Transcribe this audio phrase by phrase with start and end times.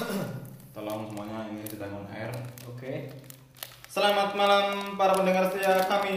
[0.76, 2.32] Tolong semuanya ini sedang on air.
[2.64, 3.12] Oke.
[3.90, 6.14] Selamat malam para pendengar setia kami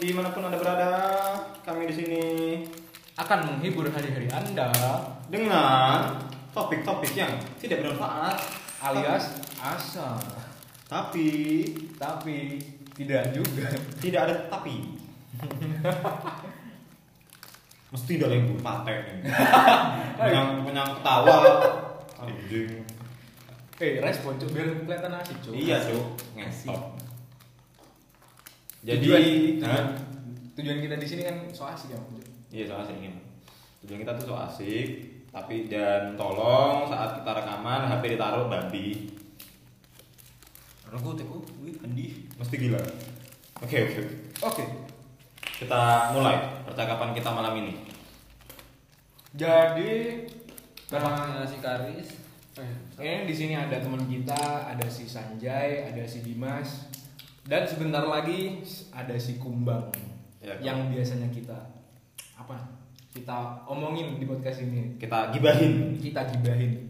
[0.00, 0.90] di mana pun anda berada.
[1.62, 2.22] Kami di sini
[3.20, 4.72] Akan menghibur hari-hari Anda
[5.28, 6.24] dengan
[6.56, 8.40] topik-topik yang tidak bermanfaat
[8.80, 10.16] alias asal.
[10.88, 11.28] tapi
[12.00, 12.56] Tapi
[12.96, 13.68] tidak juga.
[14.00, 14.96] tidak ada tapi.
[17.92, 18.56] Mesti ada yang
[19.04, 19.20] nih.
[20.32, 21.36] Yang punya ketawa.
[22.24, 22.99] Anjing.
[23.80, 25.56] Eh, respon cuk biar kelihatan asik cuk.
[25.56, 26.04] Iya, Cuk.
[26.36, 26.82] Ngesot.
[28.84, 29.22] Jadi, tujuan,
[29.64, 29.72] Hah?
[29.72, 29.84] tujuan,
[30.52, 32.00] tujuan kita di sini kan so asik ya.
[32.52, 33.16] Iya so asik ini.
[33.80, 34.88] Tujuan kita tuh so asik,
[35.32, 39.16] tapi dan tolong saat kita rekaman HP ditaruh babi.
[40.92, 42.28] Aku teku, wih, Andi.
[42.36, 42.80] Mesti gila.
[43.64, 44.02] Oke oke.
[44.44, 44.64] Oke.
[45.40, 46.36] Kita mulai
[46.68, 47.74] percakapan kita malam ini.
[49.32, 49.92] Jadi
[50.90, 52.19] Nama si Karis.
[52.98, 56.90] Kayaknya di sini ada teman kita, ada si Sanjay, ada si Dimas,
[57.46, 59.90] dan sebentar lagi ada si Kumbang
[60.40, 61.52] Ya, yang biasanya kita
[62.32, 62.56] apa?
[63.12, 64.96] Kita omongin di podcast ini.
[64.96, 66.00] Kita gibahin.
[66.00, 66.88] Kita gibahin.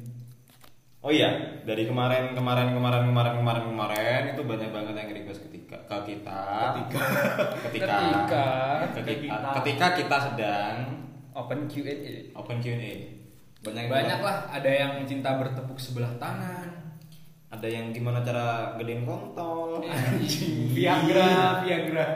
[1.03, 5.77] Oh iya, dari kemarin kemarin kemarin kemarin kemarin kemarin itu banyak banget yang request ketika
[5.91, 6.41] ke kita.
[6.79, 7.01] Ketika
[7.67, 7.99] ketika
[8.95, 8.97] Ketika.
[9.03, 10.75] ketika, ketika kita sedang
[11.35, 12.31] Open Q&A.
[12.39, 13.20] open Q&A.
[13.61, 16.97] Banyak yang Banyak lah, ada yang cinta bertepuk sebelah tangan.
[17.53, 19.85] Ada yang gimana cara gedein kontol.
[20.77, 22.07] Viagra, Viagra.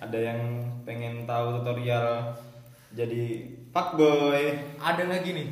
[0.00, 0.40] Ada yang
[0.88, 2.32] pengen tahu tutorial
[2.96, 3.44] jadi
[3.76, 4.56] fuckboy.
[4.80, 5.48] Ada lagi nih,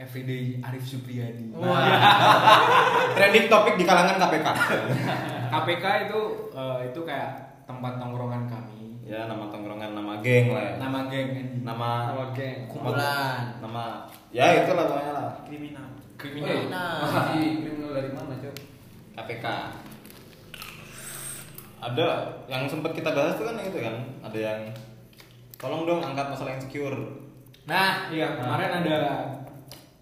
[0.00, 1.52] Everyday Arif Supriyadi.
[3.18, 4.46] Trending topik di kalangan KPK.
[5.52, 6.20] KPK itu
[6.56, 8.96] eh, itu kayak tempat tongkrongan kami.
[9.04, 10.64] ya nama tongkrongan, nama geng lah.
[10.64, 10.72] ya.
[10.80, 11.48] Nama geng anjing.
[11.64, 12.58] Nama Nama geng.
[12.64, 13.40] Kumpulan.
[13.60, 13.84] Nama
[14.32, 15.26] ya itu lah pokoknya lah.
[15.44, 15.88] Kriminal.
[16.16, 16.48] Kriminal.
[16.64, 16.96] Kriminal.
[17.60, 18.54] kriminal dari mana, Cok?
[19.20, 19.46] KPK.
[21.78, 22.08] Ada
[22.50, 24.60] yang sempat kita bahas tuh kan itu kan, ada yang
[25.60, 26.98] tolong dong angkat masalah insecure.
[27.70, 28.98] Nah, iya kemarin ada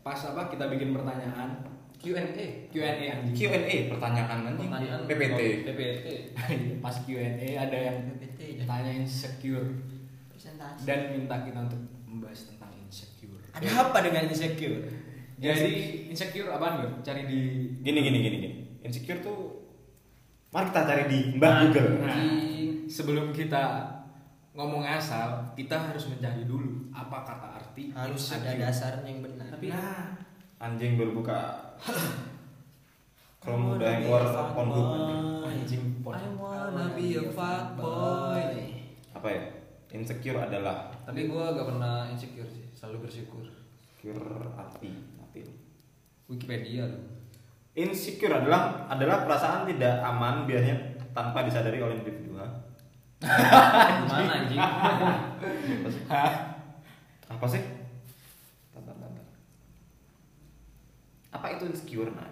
[0.01, 2.69] pas apa kita bikin pertanyaan Q&A.
[2.69, 3.35] Q&A anjing.
[3.35, 4.69] Q&A pertanyaan anjing.
[4.69, 5.01] Pertanyaan.
[5.05, 5.41] PPT.
[5.65, 6.07] PPT.
[6.85, 7.27] pas Q&A
[7.57, 8.41] ada yang PPT.
[8.63, 9.69] tanya insecure
[10.29, 10.85] Presentasi.
[10.85, 13.41] dan minta kita untuk membahas tentang insecure.
[13.51, 14.85] Ada apa dengan insecure?
[15.37, 15.73] Jadi
[16.09, 16.91] insecure apaan gue?
[17.03, 17.41] Cari di
[17.81, 18.57] Gini gini gini gini.
[18.81, 19.39] Insecure tuh
[20.49, 21.91] mari kita cari di Mbah Google.
[22.01, 22.17] Nah,
[22.87, 23.93] sebelum kita
[24.53, 28.61] ngomong asal, kita harus mencari dulu apa kata arti Harus ada insecure.
[28.63, 29.49] dasarnya yang benar.
[29.51, 30.17] Tapi nah,
[30.57, 31.66] Anjing baru buka.
[33.43, 35.23] Kalau udah yang keluar Pornhub anjing.
[35.47, 36.15] anjing pon.
[36.19, 38.45] I wanna be a fuckboy.
[39.13, 39.43] apa ya?
[39.95, 43.47] Insecure adalah Tapi gue gak pernah insecure sih, selalu bersyukur.
[43.79, 44.19] insecure
[44.53, 45.41] arti arti.
[46.27, 47.03] Wikipedia loh.
[47.73, 50.77] Insecure adalah adalah perasaan tidak aman biasanya
[51.15, 52.35] tanpa disadari oleh individu.
[52.37, 52.49] ha?
[54.05, 54.59] Gimana anjing?
[55.81, 56.03] Apa sih?
[57.27, 57.63] Apa sih?
[61.47, 62.27] Apa itu insecure nah?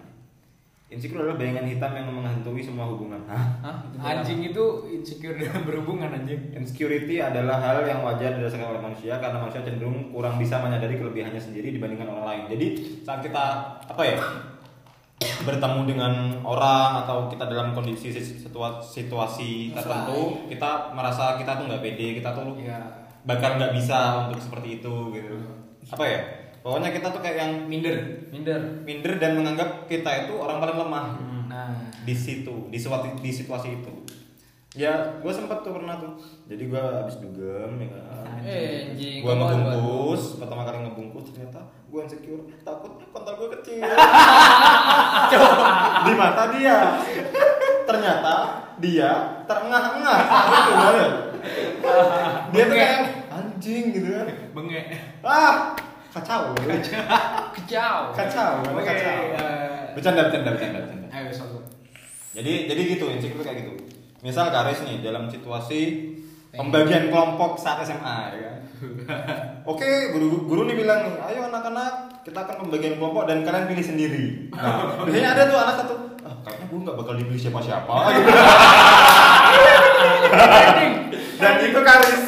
[0.91, 3.23] Insecure adalah bayangan hitam yang menghantui semua hubungan.
[3.31, 3.63] Hah?
[3.63, 3.75] Hah?
[3.87, 6.51] Itu Anjing itu insecure dalam berhubungan anjing.
[6.51, 11.39] Insecurity adalah hal yang wajar dirasakan oleh manusia karena manusia cenderung kurang bisa menyadari kelebihannya
[11.39, 12.43] sendiri dibandingkan orang lain.
[12.51, 12.67] Jadi
[13.07, 13.43] saat kita
[13.87, 14.19] apa ya
[15.47, 21.79] bertemu dengan orang atau kita dalam kondisi situa- situasi tertentu kita merasa kita tuh nggak
[21.79, 22.77] pede kita tuh Ya,
[23.23, 25.39] bakal nggak bisa untuk seperti itu gitu
[25.87, 28.25] apa ya pokoknya kita tuh kayak yang minder.
[28.33, 28.81] Minder.
[28.81, 31.07] minder dan menganggap kita itu orang paling lemah.
[31.45, 33.93] Nah, di situ di situasi di situasi itu.
[34.73, 36.17] Ya gue sempet tuh pernah tuh.
[36.49, 38.25] Jadi gue habis dugem ya kan.
[38.43, 39.21] Eh, anjing.
[39.21, 42.49] gue ngebungkus pertama kali ngebungkus ternyata gue insecure.
[42.65, 43.85] Takutnya kontol gue kecil.
[46.09, 46.97] Di mata dia.
[47.85, 48.33] Ternyata
[48.81, 49.09] dia
[49.45, 50.19] terengah-engah.
[50.27, 51.11] Saat itu banget
[52.51, 52.97] dia tuh kayak
[53.29, 54.27] anjing gitu kan.
[54.51, 54.85] Bengek.
[55.21, 55.77] ah
[56.15, 56.55] kacau.
[56.55, 57.97] Kacau.
[58.15, 59.19] kacau Oke, kacau.
[59.35, 61.07] eh, bercanda bercanda bercanda bercanda.
[61.11, 61.59] Ayo, satu.
[62.31, 63.71] jadi jadi gitu insecure kayak gitu.
[64.23, 66.11] Misal Karis nih dalam situasi
[66.51, 68.55] pembagian kelompok saat SMA ya kan?
[69.71, 73.85] Oke guru guru nih bilang nih ayo anak-anak kita akan pembagian kelompok dan kalian pilih
[73.85, 74.25] sendiri.
[74.51, 74.95] Nah.
[75.07, 75.93] Biasanya ada tuh anak satu
[76.25, 77.93] ah kayaknya gue nggak bakal dipilih siapa-siapa.
[78.15, 78.31] Gitu.
[81.39, 82.21] dan itu Karis.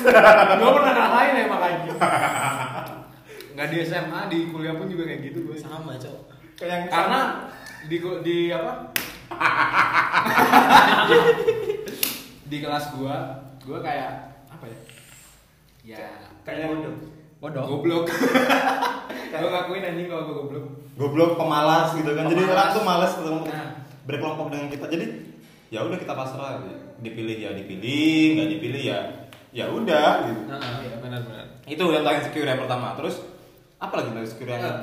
[0.58, 1.94] Gue pernah ngalahin ya makanya.
[3.58, 5.56] Nggak di SMA, di kuliah pun juga kayak gitu gue.
[5.58, 6.16] Sama, Cok.
[6.56, 7.20] kayak Karena
[7.84, 8.72] di di apa?
[12.46, 13.16] di kelas gua,
[13.60, 14.12] gua kayak
[14.48, 14.78] apa ya?
[15.84, 16.00] Ya
[16.44, 16.82] kayak yang
[17.38, 17.64] Bodoh.
[17.68, 18.06] Goblok.
[19.30, 20.66] Gue ngakuin anjing kalau gue goblok.
[20.96, 22.56] goblok pemalas gitu kan jadi Pemalas.
[22.56, 23.70] orang tuh males ketemu Nah.
[24.04, 25.06] berkelompok dengan kita jadi
[25.68, 26.58] ya udah kita pasrah
[26.98, 28.98] dipilih ya dipilih nggak dipilih ya
[29.52, 30.58] ya udah gitu Nah,
[30.98, 31.46] benar-benar.
[31.66, 33.20] itu yang paling insecure yang pertama terus
[33.78, 34.80] apa lagi tentang insecure yang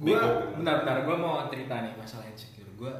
[0.00, 0.20] gue
[0.56, 2.70] bentar-bentar gue mau cerita nih masalah insecure.
[2.72, 2.92] Gue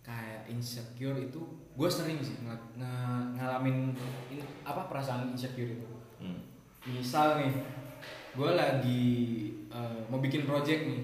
[0.00, 1.40] kayak insecure itu
[1.70, 3.92] gue sering sih ng- ng- ngalamin
[4.30, 5.88] in- apa perasaan insecure itu.
[6.16, 6.40] Hmm.
[6.80, 7.52] misal nih
[8.32, 9.04] gue lagi
[9.68, 11.02] eh, mau bikin project nih.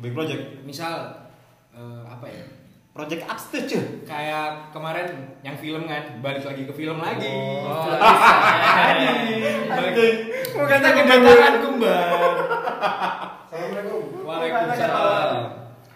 [0.00, 0.64] Big project?
[0.64, 1.12] Misal
[1.70, 2.44] eh, apa ya?
[2.90, 3.84] Project upstage ya?
[4.02, 5.06] kayak kemarin
[5.44, 7.28] yang film kan balik lagi ke film lagi.
[7.28, 7.92] Oh,
[9.70, 10.16] Anjing.
[10.50, 11.54] Bukan kedatangan
[13.50, 13.84] kembar
[14.24, 15.30] Waalaikumsalam.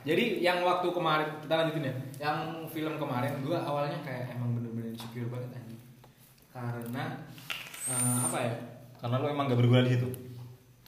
[0.05, 1.95] Jadi yang waktu kemarin kita lanjutin ya.
[2.29, 2.37] Yang
[2.71, 5.81] film kemarin gue awalnya kayak emang bener-bener insecure banget anjing.
[6.53, 7.05] Karena
[7.89, 8.55] eh, apa ya?
[8.95, 10.09] karena lu emang gak berguna di situ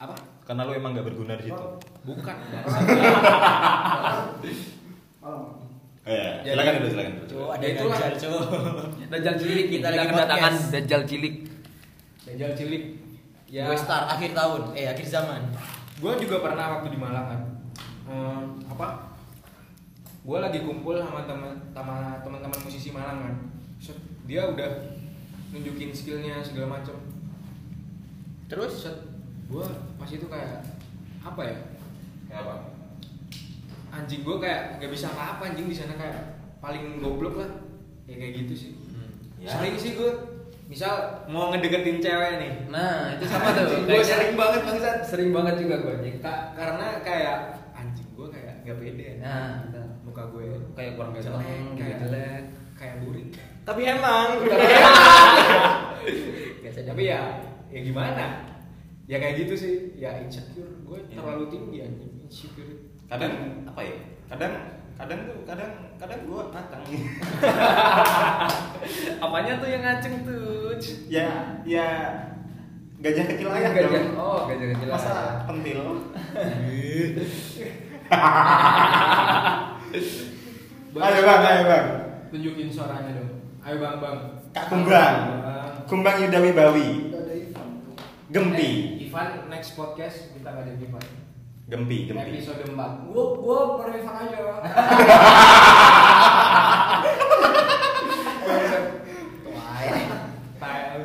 [0.01, 0.17] Apa?
[0.41, 1.63] karena lu emang gak berguna di situ
[2.01, 2.33] Bukan.
[6.01, 7.97] eh Jadi- silakan dulu silakan dulu Cuk, ada Ya itulah.
[7.99, 8.41] dajjal, Cuk.
[9.11, 10.53] Dajjal cilik Kita lagi kedatangan.
[10.73, 11.35] Dajjal cilik.
[12.25, 12.83] Dajjal cilik.
[13.47, 13.63] Ya.
[13.69, 15.41] Gue star akhir tahun, eh akhir zaman.
[15.97, 17.41] Gue juga pernah waktu di Malang kan.
[18.07, 19.17] Eh, apa?
[20.21, 23.35] Gue lagi kumpul sama teman sama teman-teman musisi Malang kan.
[23.81, 23.97] Set,
[24.29, 24.97] dia udah
[25.49, 26.93] nunjukin skillnya segala macem.
[28.45, 28.97] Terus set
[29.47, 29.65] gue
[29.97, 30.61] pas itu kayak
[31.25, 31.57] apa ya?
[32.29, 32.55] Kayak apa?
[33.97, 37.51] Anjing gue kayak nggak bisa apa-apa anjing di sana kayak paling goblok lah.
[38.05, 38.71] Ya kayak gitu sih.
[39.37, 39.53] Ya.
[39.53, 40.36] sering sih gue
[40.67, 40.93] misal
[41.25, 42.53] mau ngedeketin cewek nih.
[42.67, 43.83] Nah, itu sama tuh.
[43.83, 46.17] gue sering banget bangsat sering banget juga gue anjing.
[46.19, 47.37] Ka- karena kayak
[47.71, 49.07] anjing gue kayak nggak pede.
[49.17, 49.87] Nah, betul.
[50.03, 50.43] muka gue
[50.73, 52.43] kayak kurang jelek, kayak jelek.
[52.75, 53.27] kayak burik.
[53.63, 54.29] Tapi emang.
[56.87, 57.19] Tapi ya
[57.67, 58.25] ya gimana?
[59.07, 59.73] Ya kayak gitu sih.
[59.95, 60.71] Ya insecure.
[60.83, 61.19] Gue Iya.
[61.19, 62.11] terlalu tinggi anjing.
[62.21, 62.73] Insecure.
[63.07, 63.33] Kadang
[63.65, 63.95] apa ya?
[64.27, 64.53] Kadang
[64.97, 66.81] kadang tuh kadang kadang gua ngacang
[69.19, 70.77] Apanya tuh yang ngaceng tuh?
[71.07, 71.87] ya ya
[72.97, 73.89] gajah kecil aja Gajah.
[73.93, 74.07] dong.
[74.15, 74.87] Oh, gajah kecil.
[74.89, 75.33] masa aja.
[75.45, 75.79] pentil
[80.97, 81.85] ayo bang ayo bang
[82.29, 83.29] tunjukin suaranya dong
[83.61, 84.17] ayo bang bang
[84.51, 85.71] kak kumbang Bang.
[85.85, 86.87] kumbang yuda wibawi
[88.27, 91.03] gempi Eh, Ivan next podcast kita ngajak Ivan
[91.67, 92.39] gempi gempi.
[92.39, 94.39] Episode 4 gue gue per Ivan aja.
[100.57, 100.99] Tai.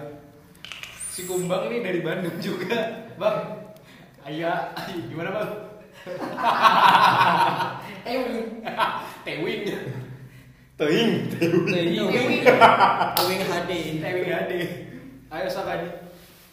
[1.10, 3.10] si kumbang nih dari Bandung juga.
[3.18, 3.58] Bang
[4.22, 4.70] ayah
[5.10, 5.50] gimana bang?
[8.06, 8.62] Ewing
[9.26, 9.62] Tewing.
[10.78, 11.66] Teing Tewing.
[11.66, 13.40] Tewing.
[13.50, 13.72] HD.
[13.98, 14.52] Tewing HD
[15.32, 15.88] ayo Sakadi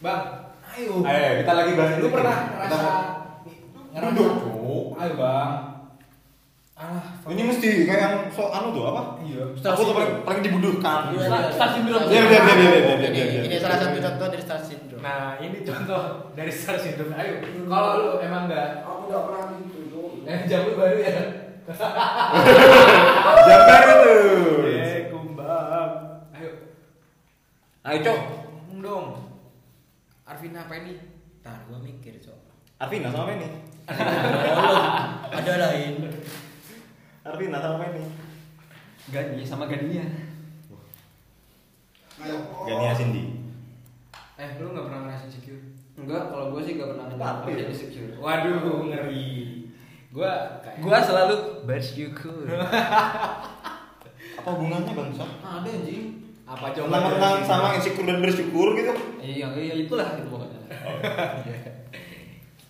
[0.01, 0.23] bang.
[0.69, 1.03] Ayo.
[1.03, 2.15] Ayo kita lagi bahas lu ini.
[2.15, 3.18] pernah ngerasa
[3.89, 4.85] ngerasa Duduk, Cuk.
[4.95, 5.51] ayo bang
[6.79, 11.11] alah ini mesti kayak yang so anu tuh apa iya aku tuh paling paling dibutuhkan
[11.51, 12.07] Star syndrome.
[12.07, 13.41] Iya, iya, iya, iya, iya, iya, iya, iya.
[13.43, 15.03] Ini salah satu contoh dari star syndrome.
[15.03, 16.01] Nah ini contoh
[16.31, 17.11] dari Star Syndrome.
[17.15, 17.33] Ayo,
[17.67, 19.79] kalau lu emang nggak, Aku nggak pernah gitu.
[20.23, 21.11] eh jambul baru ya.
[23.47, 23.97] Jambar itu
[24.65, 25.91] Eh kumbang.
[26.31, 26.49] Ayo,
[27.83, 28.19] ayo cok
[28.79, 29.05] dong.
[30.25, 30.93] Arvin apa ini?
[31.41, 32.37] Ntar gua mikir, Cok.
[32.77, 33.47] Arvina sama ini.
[35.31, 35.93] Ada lain.
[37.21, 38.03] Arvina sama ini
[39.07, 40.05] Gani sama Gania.
[42.61, 43.23] Gania Cindy
[44.35, 45.59] Eh, lu nggak pernah ngerasain insecure?
[45.93, 48.13] Enggak, kalau gue sih gak pernah Tapi- ngerasain insecure.
[48.15, 48.55] Waduh,
[48.85, 49.67] ngeri.
[50.09, 52.47] Gua kayak Gua selalu bersyukur.
[54.31, 56.23] apa hubungannya bangsa Ada anjing.
[56.45, 56.97] apa coba?
[57.05, 60.59] tentang sama insecure dan bersyukur gitu Iya, iya itulah itu pokoknya.
[60.65, 61.68] Kita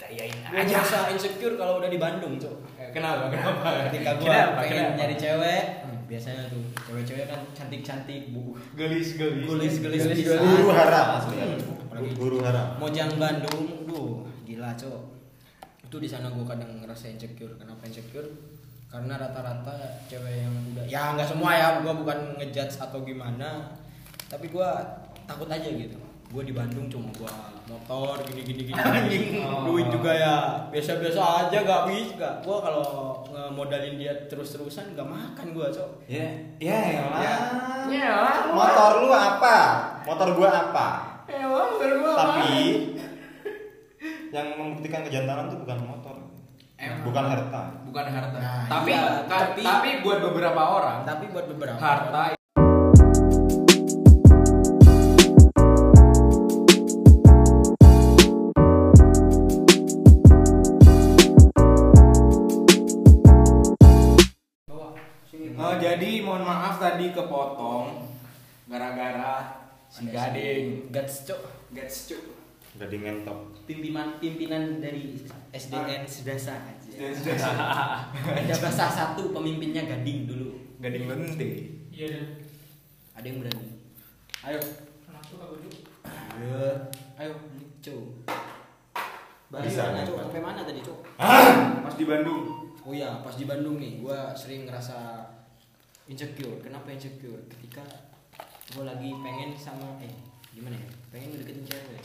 [0.09, 0.49] iyain aja.
[0.81, 2.55] merasa insecure kalau udah di Bandung, Cok.
[2.75, 3.29] Eh, Kenapa?
[3.29, 3.69] Kenapa?
[3.87, 4.59] Ketika gua Kenapa?
[4.59, 4.97] pengen Kenapa?
[4.97, 5.63] nyari cewek,
[6.05, 8.57] biasanya tuh cewek-cewek kan cantik-cantik, bu.
[8.73, 9.45] gelis gelis.
[9.45, 10.35] Gulis-gulis Gelis, bisa.
[10.37, 11.47] guru hara asli ya.
[11.85, 15.01] Apalagi guru hara Mojang Bandung, duh, gila, Cok.
[15.85, 17.53] Itu di sana gua kadang ngerasa insecure.
[17.55, 18.29] Kenapa insecure?
[18.89, 19.73] Karena rata-rata
[20.05, 23.69] cewek yang udah ya nggak semua ya, gua bukan ngejudge atau gimana.
[24.25, 24.81] Tapi gua
[25.25, 25.97] takut aja gitu.
[26.29, 27.33] Gua di Bandung cuma gua
[27.65, 28.77] motor gini gini gini.
[28.77, 29.25] Anjing,
[29.63, 30.33] duit juga ya
[30.69, 32.29] biasa-biasa aja gak bisa.
[32.41, 32.85] Gua kalau
[33.27, 36.05] ngemodalin dia terus-terusan gak makan gua, Cok.
[36.05, 37.33] ya ya ya
[37.89, 38.13] Ya,
[38.47, 39.57] motor lu apa
[40.03, 40.87] motor gua apa
[41.25, 42.13] ya, motor gua.
[42.13, 42.53] tapi
[44.29, 46.15] yang membuktikan kejantanan tuh bukan motor
[46.75, 47.01] Emang.
[47.03, 48.37] bukan harta bukan harta.
[48.37, 52.38] Nah, tapi, iya, tapi- tapi buat beberapa orang Tapi buat beberapa harta Oh,
[65.99, 68.07] jadi mohon maaf tadi kepotong
[68.71, 70.87] gara-gara si Gading.
[70.95, 71.41] Gats cok.
[71.75, 72.23] Gets cuk.
[72.79, 73.67] Gading ngentok.
[73.67, 75.19] Pimpinan pimpinan dari
[75.51, 76.87] SDN Sedasa aja.
[78.31, 80.55] Ada bahasa satu pemimpinnya Gading dulu.
[80.79, 81.67] Gading lente.
[81.91, 82.25] Iya dan
[83.19, 83.67] Ada yang berani.
[84.39, 84.59] Ayo,
[85.35, 85.69] dulu.
[86.07, 86.63] Ayo,
[87.19, 87.33] ayo.
[87.83, 88.07] cok.
[89.67, 90.15] Bisa, mana cok?
[90.23, 90.99] Sampai mana tadi cok?
[91.83, 92.71] Pas di Bandung.
[92.87, 95.27] Oh iya, pas di Bandung nih, gua sering ngerasa
[96.09, 96.57] insecure.
[96.59, 97.39] Kenapa insecure?
[97.47, 97.85] Ketika
[98.73, 100.11] gua lagi pengen sama eh
[100.51, 100.89] gimana ya?
[101.13, 102.03] Pengen ngedeketin cewek.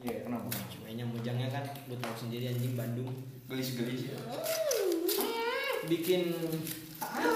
[0.00, 0.48] Iya, kenapa?
[0.68, 3.12] Ceweknya mujangnya kan lu tahu sendiri anjing Bandung
[3.44, 4.16] Gelis-gelis ya.
[5.84, 6.32] bikin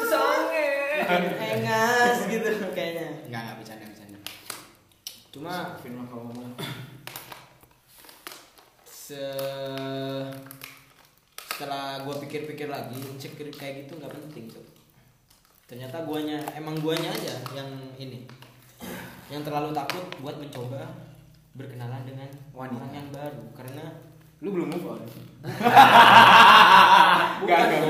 [0.09, 0.69] sange
[1.53, 4.19] engas gitu kayaknya nggak nggak bercanda bercanda
[5.29, 6.57] cuma film kalau ngomong.
[8.89, 9.21] se
[11.37, 14.65] setelah gue pikir-pikir lagi insecure kayak gitu nggak penting tuh
[15.69, 18.25] ternyata guanya emang guanya aja yang ini.
[19.29, 20.81] Yang terlalu takut buat mencoba
[21.53, 22.81] berkenalan dengan Wanita.
[22.81, 23.45] orang yang baru.
[23.53, 23.85] Karena
[24.39, 25.03] Lu belum move on.
[27.43, 27.83] bukan Gak, gak,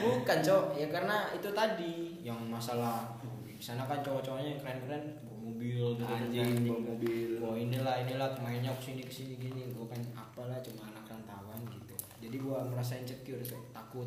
[0.00, 0.64] bukan cok.
[0.80, 3.04] Ya karena itu tadi yang masalah
[3.44, 7.30] di sana kan cowok-cowoknya yang keren-keren bawa mobil gitu Anjing, bawa mobil.
[7.42, 11.58] oh inilah inilah mainnya ke sini ke sini gini gue kan apalah cuma anak rantauan
[11.68, 11.94] gitu.
[12.22, 14.06] Jadi gue merasa insecure cok takut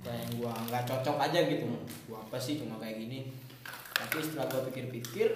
[0.00, 1.66] kayak gue nggak cocok aja gitu
[2.08, 3.28] gue apa sih cuma kayak gini
[3.92, 5.28] tapi setelah gue pikir-pikir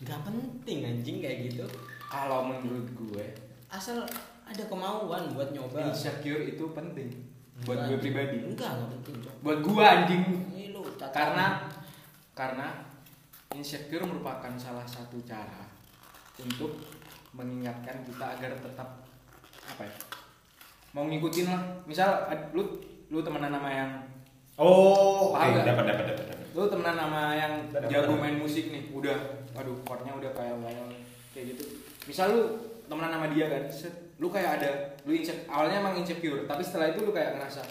[0.00, 1.66] nggak penting anjing kayak gitu
[2.08, 3.26] Kalau menurut gue,
[3.68, 4.00] asal
[4.48, 7.12] ada kemauan buat nyoba insecure itu penting
[7.68, 8.48] buat gue pribadi.
[8.48, 10.22] enggak enggak penting cok Buat gue anjing.
[10.56, 10.80] ini lu.
[10.96, 11.68] Karena
[12.32, 12.66] karena
[13.52, 15.68] insecure merupakan salah satu cara
[16.40, 16.80] untuk
[17.36, 19.04] mengingatkan kita agar tetap
[19.68, 19.96] apa ya?
[20.96, 21.60] Mau ngikutin lah.
[21.84, 22.24] Misal
[22.56, 22.64] lu
[23.08, 23.92] lu temenan sama yang
[24.58, 25.64] Oh, oke, Paham nggak?
[25.64, 26.26] dapat dapat dapat.
[26.26, 26.46] dapat.
[26.50, 28.20] lu temenan sama yang Dapat, jago dapat.
[28.20, 29.18] main musik nih udah
[29.54, 30.90] aduh chordnya udah kayak lain
[31.30, 31.64] kayak gitu
[32.04, 32.40] misal lu
[32.84, 34.70] temenan sama dia kan set, lu kayak ada
[35.02, 37.62] lu insecure awalnya emang insecure tapi setelah itu lu kayak ngerasa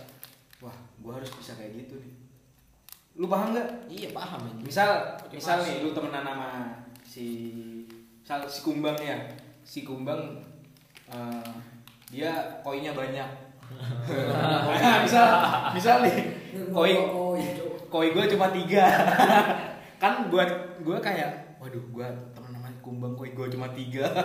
[0.57, 2.13] wah gua harus bisa kayak gitu nih
[3.15, 4.89] lu paham nggak iya paham anjing misal
[5.19, 5.35] Motivasi.
[5.35, 6.49] misal nih lu temenan sama
[7.01, 7.25] si
[8.21, 9.17] misal si kumbang ya
[9.61, 10.39] si kumbang
[11.07, 11.51] eh,
[12.07, 13.27] dia koinnya banyak
[14.77, 15.27] Nah, misal
[15.75, 16.15] misal nih
[16.71, 16.95] koi
[17.87, 18.85] koi gue cuma tiga.
[20.01, 20.47] Kan buat
[20.79, 22.07] gue kayak waduh gue
[22.37, 24.05] teman teman kumbang koi gue cuma tiga.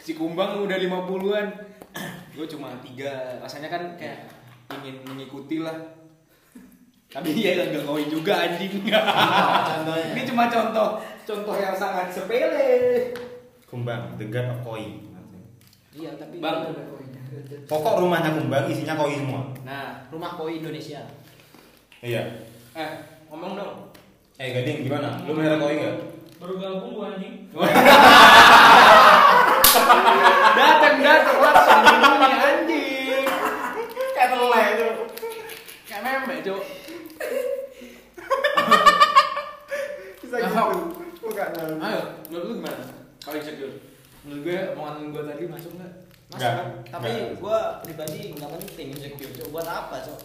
[0.00, 1.46] Si kumbang udah 50-an
[2.36, 3.36] gue cuma tiga.
[3.42, 4.30] Rasanya kan kayak
[4.80, 5.76] ingin mengikuti lah.
[7.10, 8.86] Tapi dia nggak koi juga anjing.
[8.86, 13.10] Ini cuma contoh contoh yang sangat sepele.
[13.66, 14.98] Kumbang, the god of koi.
[15.90, 16.70] iya tapi Bang.
[17.64, 19.42] Pokok rumahnya kumbang isinya koi semua.
[19.62, 20.98] nah rumah koi Indonesia
[22.00, 22.22] Iya.
[22.72, 22.90] eh
[23.26, 23.76] ngomong dong
[24.34, 25.20] Eh Gading gimana?
[25.22, 25.96] Lu melihara koi nggak?
[26.36, 27.44] Baru gabung gua anjing.
[30.56, 33.24] datang datang langsung ini anjing
[34.10, 34.88] Kayak teleh itu.
[35.84, 36.62] kayak meme cok
[40.20, 40.64] Bisa gitu.
[41.20, 41.48] Bukan.
[41.78, 42.82] ayo menurut lu gimana
[43.20, 43.76] kalau insecure
[44.22, 45.92] menurut gue omongan gue tadi masuk nggak
[46.30, 46.42] Mas,
[46.86, 47.10] tapi
[47.42, 50.20] gua pribadi nggak penting insecure cok buat apa cok?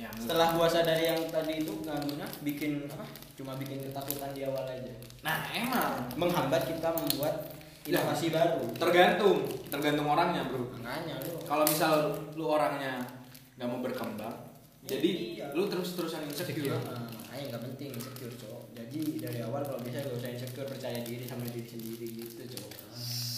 [0.00, 3.04] Ya setelah gua sadari yang tadi itu nggak guna bikin apa?
[3.36, 4.94] Cuma bikin ketakutan di awal aja.
[5.20, 6.08] Nah emang.
[6.16, 7.52] Menghambat kita membuat
[7.84, 8.64] inovasi baru.
[8.80, 9.44] tergantung.
[9.68, 10.72] Tergantung orangnya bro.
[10.80, 13.04] Makanya lu kalau misal lu orangnya
[13.60, 15.46] nggak mau berkembang Ya, jadi iya.
[15.54, 20.02] lu terus terusan insecure Nah, makanya nggak penting insecure cowok jadi dari awal kalau bisa
[20.02, 22.72] gak usah insecure percaya diri sama diri sendiri gitu cowok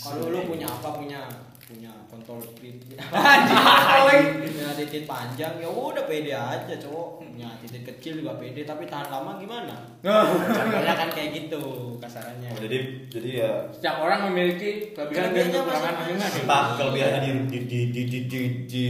[0.01, 1.21] kalau lu punya apa punya
[1.65, 7.25] punya kontol titit punya titit panjang ya udah pede aja cowok.
[7.25, 9.77] Punya titit kecil juga pede tapi tahan lama gimana?
[10.57, 12.53] Contohnya kan kayak gitu kasarannya.
[12.53, 12.79] Oh, jadi
[13.09, 16.45] jadi ya setiap orang memiliki kelebihan dan kekurangan masing-masing.
[16.77, 18.87] kelebihannya di di di di di, di, di,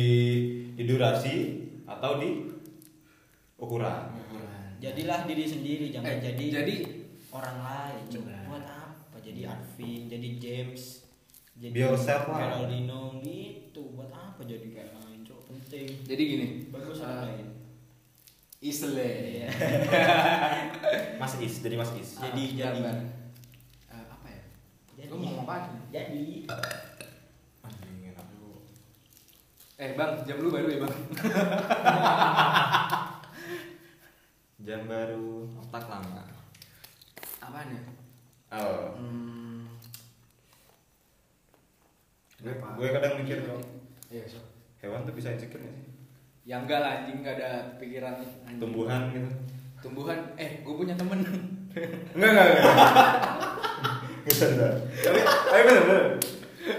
[0.75, 1.37] di durasi
[1.87, 2.31] atau di
[3.59, 4.27] ukuran.
[4.83, 6.77] jadilah diri sendiri jangan Eh, jadi jadi
[7.33, 8.05] orang lain.
[8.51, 9.17] Buat apa?
[9.25, 11.04] Jadi Arvin jadi James
[11.57, 12.39] jadi Be yourself lah.
[12.59, 17.47] Ronaldinho gitu buat apa jadi kayak lain cowok penting jadi gini bagus eh, orang lain
[18.61, 19.49] isle Iya.
[21.21, 22.17] Mas Is, jadi Mas Is.
[22.17, 22.81] Jadi, jadi.
[22.81, 22.97] Gambar.
[23.87, 24.43] Eh, apa ya
[24.95, 25.55] jadi lu mau apa
[25.89, 26.49] jadi
[27.61, 28.65] Anjing enak lu.
[29.77, 30.95] eh bang jam lu baru ya bang
[34.61, 35.29] Jam baru
[35.61, 36.25] otak lama.
[37.39, 37.83] apaan ya
[38.51, 39.54] Oh, hmm.
[42.45, 43.65] Gue, gue kadang mikir dong,
[44.13, 44.37] iya so.
[44.85, 45.89] hewan tuh bisa insecure gak sih?
[46.45, 48.21] Ya enggak lah anjing enggak ada pikiran.
[48.21, 48.61] Anjing.
[48.61, 49.31] tumbuhan gitu.
[49.81, 50.19] Tumbuhan?
[50.37, 51.25] Eh gue punya temen.
[52.13, 52.75] Enggak enggak enggak.
[54.29, 56.05] Bisa enggak tapi tapi bener bener.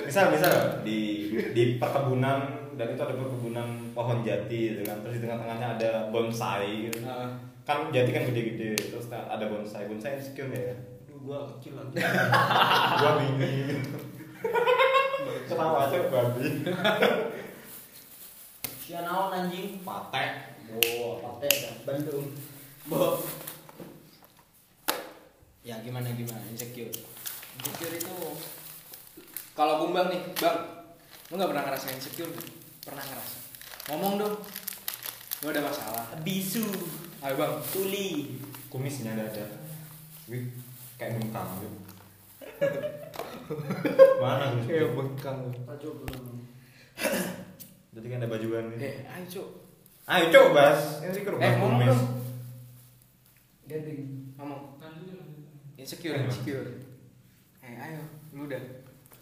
[0.06, 0.54] Misal misal
[0.86, 3.68] di di perkebunan dan itu ada perkebunan
[3.98, 5.02] pohon jati gitu kan.
[5.02, 7.02] Terus di tengah-tengahnya ada bonsai gitu.
[7.02, 7.30] Heeh.
[7.66, 9.90] kan jati kan gede-gede terus ada bonsai.
[9.90, 10.78] Bonsai insecure nggak ya?
[11.10, 11.98] Aduh, gua kecil lagi.
[13.02, 14.14] gua bingung
[15.46, 16.48] ketawa aja babi
[18.86, 19.82] Sia naon anjing?
[19.82, 21.74] patek Oh, pate dah.
[21.86, 22.34] Bandung.
[22.90, 23.22] Bo.
[25.62, 26.90] Ya gimana gimana insecure.
[27.62, 28.18] Insecure itu
[29.56, 30.90] Kalau kumbang nih, Bang.
[31.32, 32.34] Lu nggak pernah ngerasain insecure?
[32.84, 33.38] Pernah ngerasa.
[33.94, 34.36] Ngomong dong.
[35.42, 36.06] Lu ada masalah.
[36.26, 36.66] bisu,
[37.24, 37.62] Ayo, Bang.
[37.72, 38.42] tuli.
[38.76, 39.46] kumisnya nggak ada
[40.28, 40.52] wih
[41.00, 41.80] kayak bengkang gitu
[44.18, 45.40] mana kumis bengkang.
[45.66, 46.24] Ajo belum.
[47.92, 49.48] jadi kan ada bajuan gitu Eh, ayo, Cuk.
[50.06, 51.90] ayo bahas insecure Eh, bahas ngomong kumis.
[51.90, 52.04] dong.
[54.36, 54.62] Ngomong.
[54.78, 55.46] Lanjut ya, lanjut.
[55.76, 56.68] Insecure, insecure.
[57.60, 58.02] Eh, ayo.
[58.32, 58.62] Lu udah.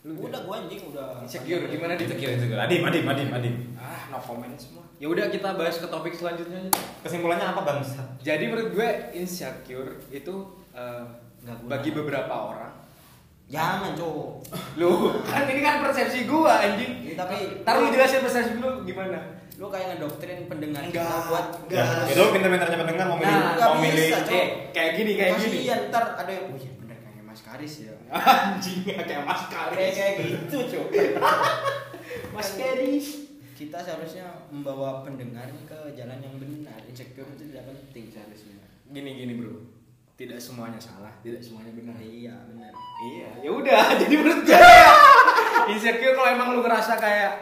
[0.03, 1.23] Lu Udah gua anjing udah.
[1.23, 4.83] Insecure gimana di insecure insecure adim adim adim adim Ah, no comment semua.
[4.97, 6.71] Ya udah kita bahas ke topik selanjutnya aja.
[7.01, 7.79] kesimpulannya apa bang
[8.19, 10.33] Jadi menurut gue insecure itu
[10.71, 11.03] eh,
[11.41, 11.53] guna.
[11.69, 12.82] bagi beberapa orang.
[13.53, 14.27] Jangan, Cok.
[14.81, 14.91] Lu
[15.21, 17.05] kan ini kan persepsi gua anjing.
[17.05, 19.21] Ya, tapi- taruh jelasin persepsi lu gimana?
[19.55, 21.05] Lu kayak ngedoktrin pendengar Enggak.
[21.05, 24.33] kita buat ya, itu pinter-pinternya pendengar mau milih Nah, nggak mau milih bisa, Cok.
[24.33, 25.57] Eh, kayak gini kayak gini.
[25.61, 27.93] Kasihan, ntar ada yang, oh iya bener kayak Mas Karis ya.
[28.33, 29.93] Anjing kayak Mas Kayak Karis.
[29.95, 30.87] kayak gitu, Cok.
[32.35, 33.07] Mas Karis.
[33.53, 36.81] Kita seharusnya membawa pendengar ke jalan yang benar.
[36.83, 38.57] Insecure itu tidak penting seharusnya.
[38.89, 39.53] Gini gini, Bro.
[40.13, 41.97] Tidak semuanya salah, tidak semuanya benar.
[41.97, 42.69] Iya, benar.
[43.03, 43.81] Iya, ya udah.
[44.01, 44.55] Jadi menurut gue
[45.67, 47.33] insecure kalau emang lu ngerasa kayak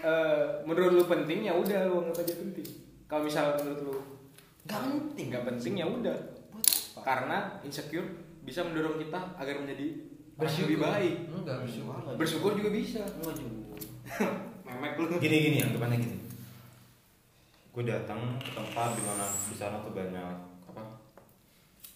[0.00, 2.68] eh, menurut lu penting ya udah lu anggap aja penting.
[3.04, 3.96] Kalau misal menurut lu
[4.60, 5.32] Gak penting.
[5.32, 6.16] nggak penting ya udah.
[6.52, 7.00] Buat apa?
[7.02, 8.06] Karena insecure
[8.40, 9.86] bisa mendorong kita agar menjadi
[10.36, 10.68] Bersyukur.
[10.68, 11.14] lebih baik.
[11.30, 11.94] Enggak bersyukur.
[12.14, 13.00] Bersyukur juga bisa.
[13.18, 13.76] Enggak juga.
[14.68, 15.16] Memek lu.
[15.16, 16.16] gini gini yang depannya gini
[17.70, 20.34] gue datang ke tempat di mana di sana tuh banyak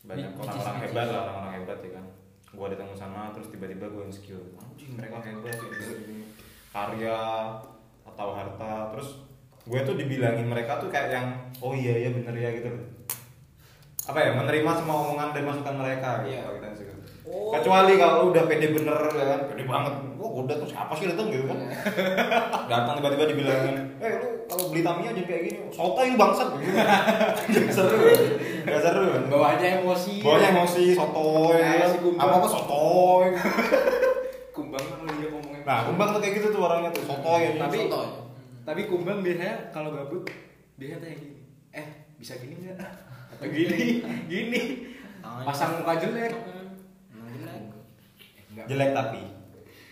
[0.05, 2.07] banyak orang-orang hebat lah orang-orang hebat ya kan.
[2.55, 4.45] Gue datang ke sana terus tiba-tiba gue insecure.
[4.61, 6.29] Anjing mereka hebat ya gini.
[6.71, 7.19] Karya
[8.05, 9.25] atau harta terus
[9.64, 11.29] gue tuh dibilangin mereka tuh kayak yang
[11.64, 12.69] oh iya iya bener ya gitu.
[14.05, 16.45] Apa ya menerima semua omongan dan masukan mereka gitu Iya.
[17.24, 17.48] Oh.
[17.50, 21.32] kecuali kalau udah pede bener ya kan pede banget wah gue datang siapa sih datang
[21.32, 21.56] gitu kan
[22.72, 26.68] datang tiba-tiba dibilangin eh lu kalau beli Tamiya jangan kayak gini sotoy lu bangsat gitu
[27.56, 27.96] Gak seru
[28.62, 30.20] gak seru kan Bawanya emosi.
[30.20, 32.20] bawanya emosi sotoy Kayak si Kumbang.
[32.20, 33.26] apa apa sotoy
[34.50, 35.62] Kumbang kan dia ngomongin.
[35.64, 38.08] nah kumbang tuh kayak gitu tuh orangnya tuh sotoy aja Tapi Sotoy.
[38.62, 40.28] tapi kumbang biasanya kalau gabut
[40.76, 41.40] biasanya tanya gini.
[41.70, 42.80] Eh, bisa gini enggak?
[43.30, 44.60] Atau gini, gini.
[45.20, 46.32] Pasang muka jelek.
[47.35, 47.62] Jelek.
[48.51, 48.66] Enggak.
[48.70, 49.20] jelek tapi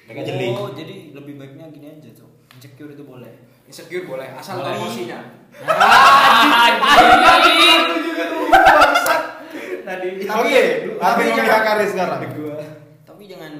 [0.04, 2.30] mereka jeli Oh, jadi lebih baiknya gini aja, Cok.
[2.54, 3.32] Insecure itu boleh.
[3.64, 4.66] Insecure boleh, asal Boleh.
[4.68, 5.18] tahu emosinya.
[9.82, 10.08] Tadi.
[10.22, 10.62] oke
[10.94, 12.20] tapi tapi mau jangan- Karis sekarang
[13.02, 13.52] Tapi jangan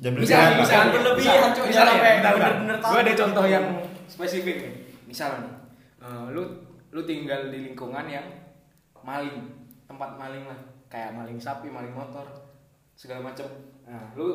[0.00, 2.88] Jangan Bisa, berlebihan, bisa, berlebihan, Jangan bener-bener tahu.
[2.88, 3.64] Gue ada contoh yang
[4.08, 4.72] spesifik nih.
[5.04, 5.52] Misal nih,
[6.00, 6.40] eh, lu
[6.88, 8.24] lu tinggal di lingkungan yang
[8.96, 9.44] maling,
[9.84, 10.56] tempat maling lah,
[10.88, 12.24] kayak maling sapi, maling motor,
[13.00, 13.48] segala macem.
[13.82, 14.28] Nah, lu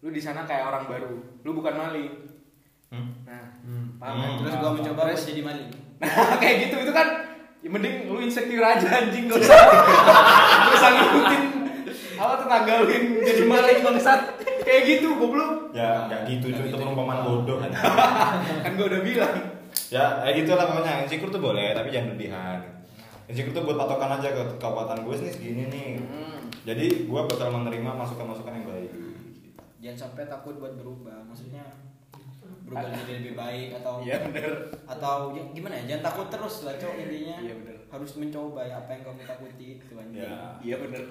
[0.00, 1.12] lu di sana kayak orang baru,
[1.44, 2.12] lu bukan maling.
[2.88, 3.12] Hmm?
[3.22, 4.00] Nah, Hmm.
[4.00, 4.24] paham Hmm.
[4.24, 4.32] kan?
[4.40, 5.68] terus gua mencoba Terus- jadi maling.
[6.00, 6.08] Nah,
[6.40, 7.08] kayak gitu itu kan
[7.60, 9.52] ya mending lu insecure aja anjing gak usah
[10.64, 11.42] gak usah ngikutin
[12.16, 14.20] apa tetangga lu yang jadi maling bangsat
[14.62, 16.72] kayak gitu goblok ya nggak gitu itu gitu.
[16.74, 17.68] perumpamaan bodoh kan
[18.64, 19.36] kan gua udah bilang
[19.92, 22.58] ya kayak gitu lah pokoknya insecure tuh boleh tapi jangan berlebihan
[23.30, 25.90] insecure tuh buat patokan aja ke kekuatan gue nih segini nih.
[26.02, 26.40] Hmm.
[26.66, 28.90] jadi gue bakal menerima masukan-masukan yang baik.
[29.80, 31.24] Jangan sampai takut buat berubah.
[31.24, 31.64] Maksudnya
[32.66, 34.74] berubah jadi lebih baik atau iya bener.
[34.84, 37.36] atau ya, gimana ya jangan takut terus lah cok intinya.
[37.40, 37.76] Iya, bener.
[37.90, 40.22] harus mencoba ya apa yang kamu takuti itu anjing.
[40.26, 41.04] Ya iya bener.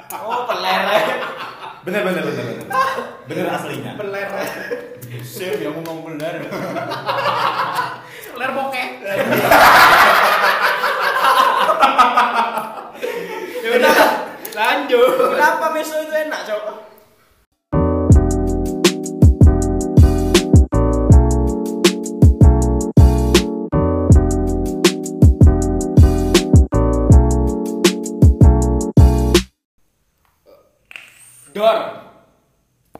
[0.00, 1.02] Oh peler ya.
[1.88, 2.68] bener bener bener bener.
[3.26, 3.92] Bener aslinya.
[3.96, 4.28] Peler
[5.24, 6.46] sih dia ngomong bener
[8.30, 8.86] peler bokeh
[13.64, 13.96] ya udah
[14.56, 15.36] lanjut.
[15.36, 16.64] Kenapa meso itu enak cok?
[31.50, 32.09] Dor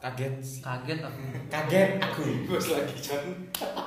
[0.01, 0.33] Kaget.
[0.65, 1.21] Kaget aku.
[1.45, 2.23] Kaget aku.
[2.49, 3.25] Bos lagi John.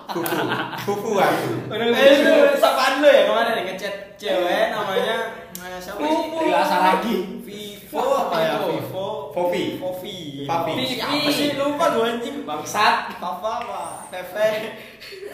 [0.06, 0.38] Kuku.
[0.86, 1.74] Kuku aku.
[1.74, 5.42] Eh, itu sapaan lu ya ke mana nih ngechat cewek namanya
[5.82, 6.38] siapa sih?
[6.54, 7.42] Rasa lagi.
[7.42, 8.62] Vivo apa ya?
[8.62, 9.34] Vivo.
[9.34, 9.82] Vovi.
[9.82, 10.46] Vovi.
[10.46, 10.72] Papi.
[10.86, 12.46] Siapa sih lupa gua anjing.
[12.46, 13.18] Bangsat.
[13.18, 14.06] Papa apa?
[14.14, 14.70] Pepe.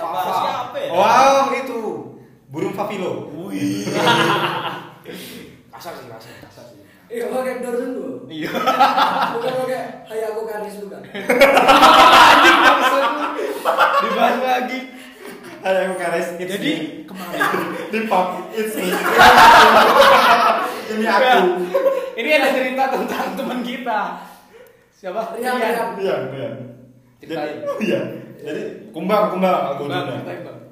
[0.01, 0.88] Apa siapa ya?
[0.97, 1.81] Wow, itu.
[2.49, 3.29] Burung Favilo.
[5.71, 6.81] Kasar sih, kasar, kasar sih.
[7.11, 8.16] Iya, pakai Dorzon dulu.
[8.31, 8.51] Iya.
[9.35, 11.03] Bukan pakai Hai aku Karis bukan.
[14.01, 14.79] Dibahas lagi.
[15.61, 17.40] Ada yang kares it's Jadi kemarin
[17.92, 18.88] di pop it's me.
[20.90, 21.68] Ini aku.
[22.16, 24.25] ini ada cerita tentang teman kita.
[24.96, 25.37] Siapa?
[25.37, 25.87] Rian, Rian.
[26.01, 26.51] Iya, iya.
[27.20, 27.35] Jadi,
[27.85, 28.01] iya.
[28.40, 29.85] Jadi kumbang kumbang aku.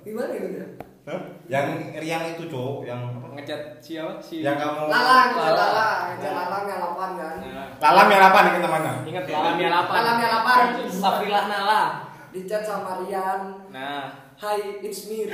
[0.09, 0.88] Gimana gitu?
[1.09, 1.21] Hah?
[1.49, 1.67] Yang
[2.05, 3.01] Rian itu cowok yang?
[3.33, 4.21] Ngecat siapa?
[4.21, 5.57] Si Yang kamu Lalang, Lalang.
[5.57, 7.35] lalang, lalang, lalang yang lapan kan.
[7.41, 8.93] Nah, Lalam yang apa nih kita mana?
[9.09, 9.95] Ingat Lalamnya Lapan.
[9.97, 10.59] Lalang yang lapan.
[10.93, 11.83] Saprilah Nala.
[12.29, 13.41] Di chat sama Rian.
[13.73, 14.05] Nah,
[14.37, 15.27] Hai, it's me.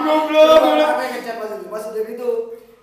[0.00, 0.88] goblok, goblok.
[0.96, 1.66] Apa yang ngechat pas itu?
[1.68, 2.30] Pas udah gitu.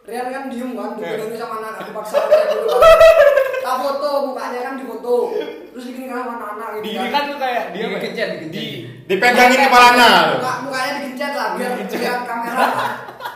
[0.07, 2.15] Rian kan diem kan, dipegangin sama anak, dipaksa
[2.47, 3.46] dulu kan.
[3.67, 5.35] Tak foto, mukanya kan difoto.
[5.75, 8.39] Terus digini kan sama anak-anak gitu Di ini kan tuh kayak dia Dikencet, apa ya?
[8.39, 8.55] dikencet.
[8.55, 8.65] Di
[9.11, 10.39] Dipegangin kepalanya.
[10.39, 12.63] Muka, mukanya digencet lah, biar lihat kamera.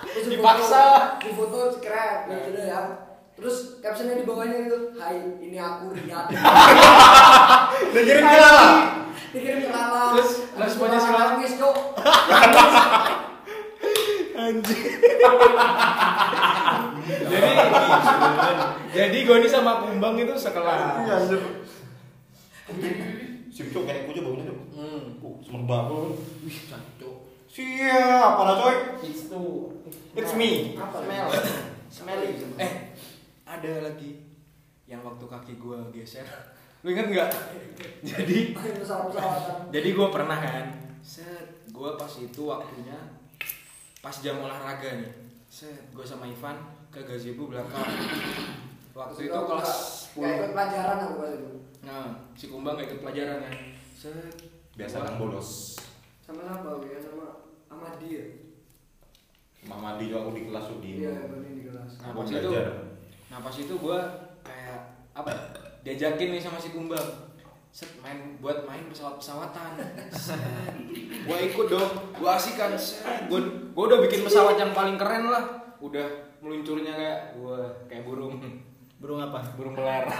[0.08, 1.20] Terus Dipaksa.
[1.20, 3.12] Difoto scrap, ya sudah ya.
[3.36, 6.32] Terus captionnya di bawahnya gitu, Hai, ini aku Rian.
[7.91, 8.72] Dikirim ke Lala.
[9.36, 10.15] Dikirim ke Lala.
[10.15, 11.36] Terus responnya si Lala?
[11.36, 11.76] Nangis, Cok.
[17.28, 17.52] jadi
[18.92, 21.30] jadi Goni sama Kumbang itu sekelas.
[23.52, 24.58] Sip cok kayak kucu baunya tuh.
[24.74, 25.20] Hmm.
[25.20, 26.16] Uh, semerbak lu.
[26.48, 27.16] Wih, cancok.
[27.52, 28.76] Siap, apa coy?
[29.04, 29.76] It's tuh.
[30.16, 30.80] It's me.
[30.80, 31.04] Apa?
[31.04, 31.28] Smell.
[31.92, 32.30] Smelly.
[32.56, 32.96] Eh,
[33.44, 34.24] ada lagi
[34.88, 36.24] yang waktu kaki gua geser.
[36.82, 37.30] Lu inget nggak?
[38.02, 38.58] Jadi
[39.70, 40.66] jadi gue pernah kan
[41.02, 42.98] set gue pas itu waktunya
[44.02, 45.14] pas jam olahraga nih
[45.46, 46.58] set gue sama Ivan
[46.92, 47.88] ke gazebo belakang
[48.92, 49.72] waktu itu kelas
[50.12, 51.52] Kayak ikut 10 pelajaran aku pas itu.
[51.88, 53.56] nah si Kumbang gak ikut pelajaran kan
[53.96, 55.76] set Biasa kan bolos.
[56.24, 56.80] Sama siapa?
[56.88, 58.26] Ya sama Amadi ya.
[59.68, 61.04] Mama di aku di kelas tuh di.
[61.04, 61.92] Iya, di kelas.
[62.02, 62.72] nah pas itu belajar.
[63.30, 64.00] nah pas itu gue
[64.42, 64.80] kayak
[65.12, 65.40] apa ya,
[65.86, 67.08] diajakin nih sama si Kumbang
[67.72, 69.80] set main buat main pesawat pesawatan
[71.28, 72.76] gue ikut dong gue asik kan
[73.32, 73.40] gue
[73.72, 78.42] gue udah bikin pesawat yang paling keren lah udah meluncurnya kayak gue kayak burung.
[79.02, 79.42] Burung apa?
[79.58, 80.06] burung peler.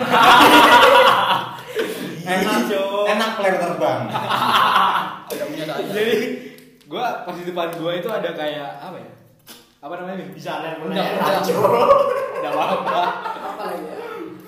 [2.22, 3.04] Enak cok.
[3.10, 4.02] Enak player terbang.
[5.92, 6.18] Jadi
[6.86, 9.12] gue pas di depan gue itu ada kayak apa ya?
[9.82, 11.42] Apa namanya nih Bisa Undang, undang.
[12.38, 13.02] udah apa apa
[13.54, 13.98] Apa lagi ya?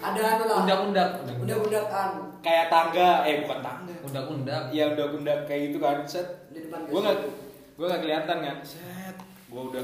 [0.04, 0.58] Ada anu lah.
[0.62, 1.10] Undak-undak.
[1.42, 2.10] Undak-undakan
[2.46, 3.26] kayak tangga.
[3.26, 3.94] Eh bukan tangga.
[4.06, 4.64] Undak-undak.
[4.70, 6.50] ya udah undak kayak gitu kan set.
[6.54, 7.18] Di depan gue nggak
[7.74, 8.58] gue nggak kelihatan kan.
[8.62, 9.16] Set.
[9.50, 9.84] Gue udah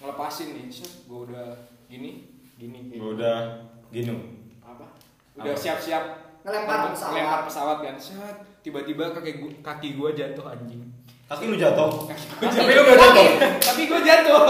[0.00, 1.46] ngelepasin nih gue udah
[1.86, 2.10] gini
[2.56, 2.96] gini gini.
[2.96, 3.36] Gua udah
[3.88, 4.12] gini.
[4.60, 4.84] apa?
[5.36, 6.04] Udah siap-siap.
[6.40, 7.12] Ngelempar nge- pesawat.
[7.12, 8.36] ngelempar pesawat kan set.
[8.60, 10.80] Tiba-tiba kaki gua, kaki gue jatuh anjing.
[11.26, 11.88] Kaki lu jatuh.
[12.40, 13.28] tapi lu gak jatuh.
[13.60, 14.44] tapi gue jatuh.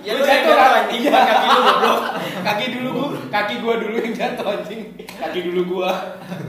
[0.00, 1.00] Ya, Gua jatuh kan anjing.
[1.02, 2.00] iya kaki lu goblok.
[2.40, 4.80] Kaki dulu gua kaki gua dulu yang jatuh anjing.
[4.96, 5.92] Kaki dulu gua.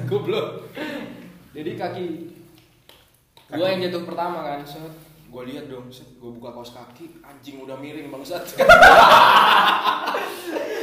[0.06, 0.48] Goblok.
[1.52, 2.06] Jadi kaki
[3.48, 4.92] gua yang jatuh pertama kan set
[5.32, 5.88] gua lihat dong
[6.20, 8.44] gua buka kaos kaki anjing udah miring bangsat.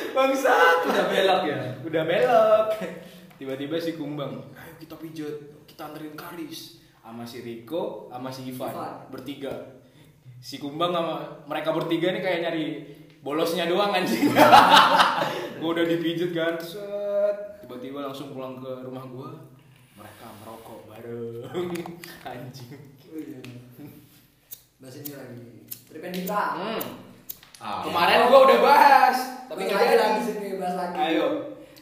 [0.09, 1.59] Bangsat Udah belok ya.
[1.79, 2.69] udah belok.
[3.39, 5.35] Tiba-tiba si kumbang ayo kita pijat
[5.65, 6.81] kita anterin karis.
[6.99, 9.09] Sama si Riko sama si Ivan, Ivan.
[9.09, 9.53] bertiga.
[10.37, 11.15] Si kumbang sama
[11.47, 12.67] mereka bertiga nih kayak nyari
[13.21, 14.29] bolosnya doang anjing.
[15.61, 17.37] Gua udah dipijat kan set.
[17.61, 19.31] Tiba-tiba langsung pulang ke rumah gua
[19.95, 21.47] mereka merokok bareng.
[22.29, 22.75] Anjing.
[23.09, 23.41] Oh iya.
[24.79, 25.43] Bahas ini lagi.
[25.85, 26.43] Tripendika.
[26.55, 26.83] hmm.
[27.59, 27.83] Ah.
[27.83, 29.17] kemarin gua udah bahas
[29.51, 30.95] tapi nggak lagi jadi lah di sini bahas lagi.
[30.97, 31.27] ayo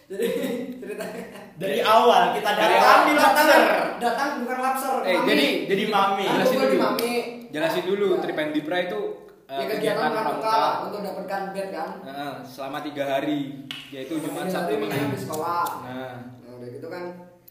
[0.06, 0.26] Jadi
[0.80, 1.22] ceritanya
[1.56, 3.04] Dari awal kita Dari datang awal.
[3.04, 3.62] di datang, Lapser.
[3.98, 4.94] datang bukan lapser.
[5.02, 5.28] eh mami.
[5.28, 6.24] jadi jadi Mami.
[6.24, 7.14] Jelasin dulu mami.
[7.52, 8.18] jelasin dulu Ya.
[8.18, 9.00] Tripendipra itu
[9.44, 10.56] uh, Ya kegiatan pramuka pramuka
[10.88, 11.90] untuk dapatkan bed kan.
[12.02, 15.64] Nah, selama tiga hari yaitu Jumat Tiga Sabtu Minggu di sekolah.
[15.85, 17.04] nah Nah, udah gitu kan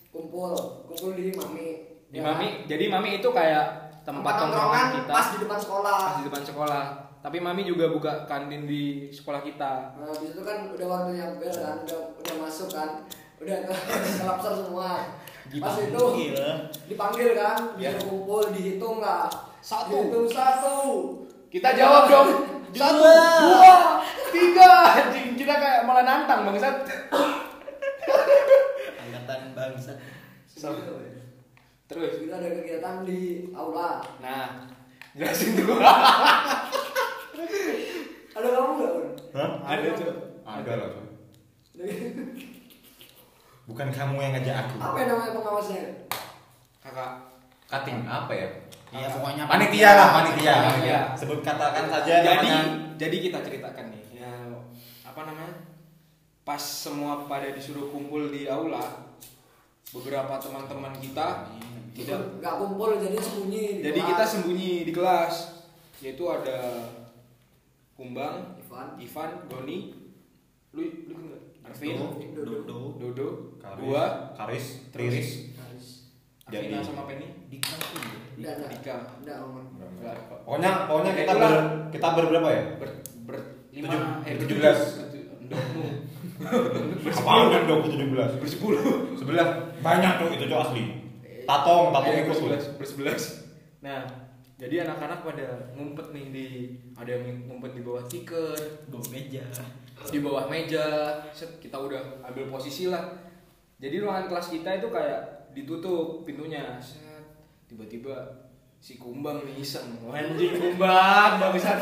[0.10, 0.50] kumpul,
[0.88, 1.70] kumpul di mami.
[2.10, 2.26] di Ya.
[2.26, 5.98] mami jadi mami itu kayak tempat tongkrongan kita pas di depan sekolah.
[5.98, 6.86] pas di depan sekolah
[7.26, 11.50] tapi mami juga buka kantin di sekolah kita Nah, di situ kan udah waktunya bel
[11.50, 13.02] kan, udah udah masuk kan,
[13.42, 13.74] udah ke
[14.22, 15.10] ke lapser semua.
[15.58, 16.04] Pas itu
[16.86, 17.90] dipanggil kan, Ya.
[17.94, 19.26] disuruh kumpul, dihitung nggak?
[19.58, 19.90] Satu.
[20.06, 20.78] Dihitung satu.
[21.50, 22.30] kita jawab dong
[22.76, 26.84] satu dua tiga anjing kita kayak malah nantang bangsat
[29.56, 29.98] Bangsat.
[31.86, 33.20] Terus, Kita ada kegiatan di
[33.54, 34.02] aula.
[34.18, 34.66] nah,
[35.14, 35.78] jelasin dulu.
[38.36, 38.92] Ada kamu nggak?
[38.92, 39.06] Un?
[39.32, 39.50] Hah?
[39.64, 40.14] Ada tuh.
[40.44, 40.90] Ada lah.
[40.92, 41.06] Cok.
[43.66, 44.76] Bukan kamu yang ngajak aku.
[44.78, 45.82] Apa yang namanya pengawasnya?
[46.82, 47.12] Kakak,
[47.66, 48.50] Cutting apa ya?
[48.94, 50.54] Iya pokoknya Panitia lah, panitia.
[50.70, 51.00] Panitia.
[51.18, 52.58] Sebut katakan saja jadi namanya.
[52.96, 54.32] jadi kita ceritakan nih ya
[55.04, 55.52] apa namanya
[56.42, 59.04] pas semua pada disuruh kumpul di aula
[59.96, 61.48] beberapa teman-teman kita
[61.94, 63.64] tidak Nggak kumpul jadi sembunyi.
[63.74, 64.10] di jadi kelas.
[64.12, 65.36] kita sembunyi di kelas
[65.98, 66.60] yaitu ada
[67.94, 69.00] Kumbang Ivan.
[69.00, 69.96] Ivan Doni
[70.70, 71.16] lu lu
[71.64, 71.96] Arvin
[72.36, 73.00] Dodo.
[73.00, 73.28] Dodo
[73.58, 74.04] Karis, gua
[74.36, 75.30] Karis, Triris.
[75.56, 75.88] Haris.
[76.44, 77.74] Afina Jadi- sama Penny Dika.
[78.36, 80.40] Dika kok.
[80.44, 81.50] Pokoknya pokoknya kita Itulah.
[81.50, 82.64] ber, kita berberapa ya?
[82.76, 82.90] ber
[83.26, 83.38] ber
[83.72, 84.80] lima Tujuh- eh tujuh belas.
[85.42, 85.86] Ndokmu.
[87.08, 88.38] Apaan kan dong 17?
[88.38, 88.84] bersepuluh
[89.16, 90.84] Sebelah banyak tuh itu cok asli.
[91.46, 92.50] Tatong, tatong Eh, ikut tuh.
[92.76, 93.24] bersebelas
[93.80, 94.02] nah
[94.56, 96.46] jadi anak-anak pada ngumpet nih di
[96.92, 98.58] ada yang ngumpet di bawah tikar
[98.88, 99.46] Bawa meja.
[100.06, 100.86] di bawah meja
[101.30, 103.04] set kita udah ambil posisi lah
[103.78, 107.06] jadi ruangan kelas kita itu kayak ditutup pintunya set
[107.66, 108.16] tiba-tiba
[108.78, 111.78] si kumbang nih iseng anjing kumbang bagusan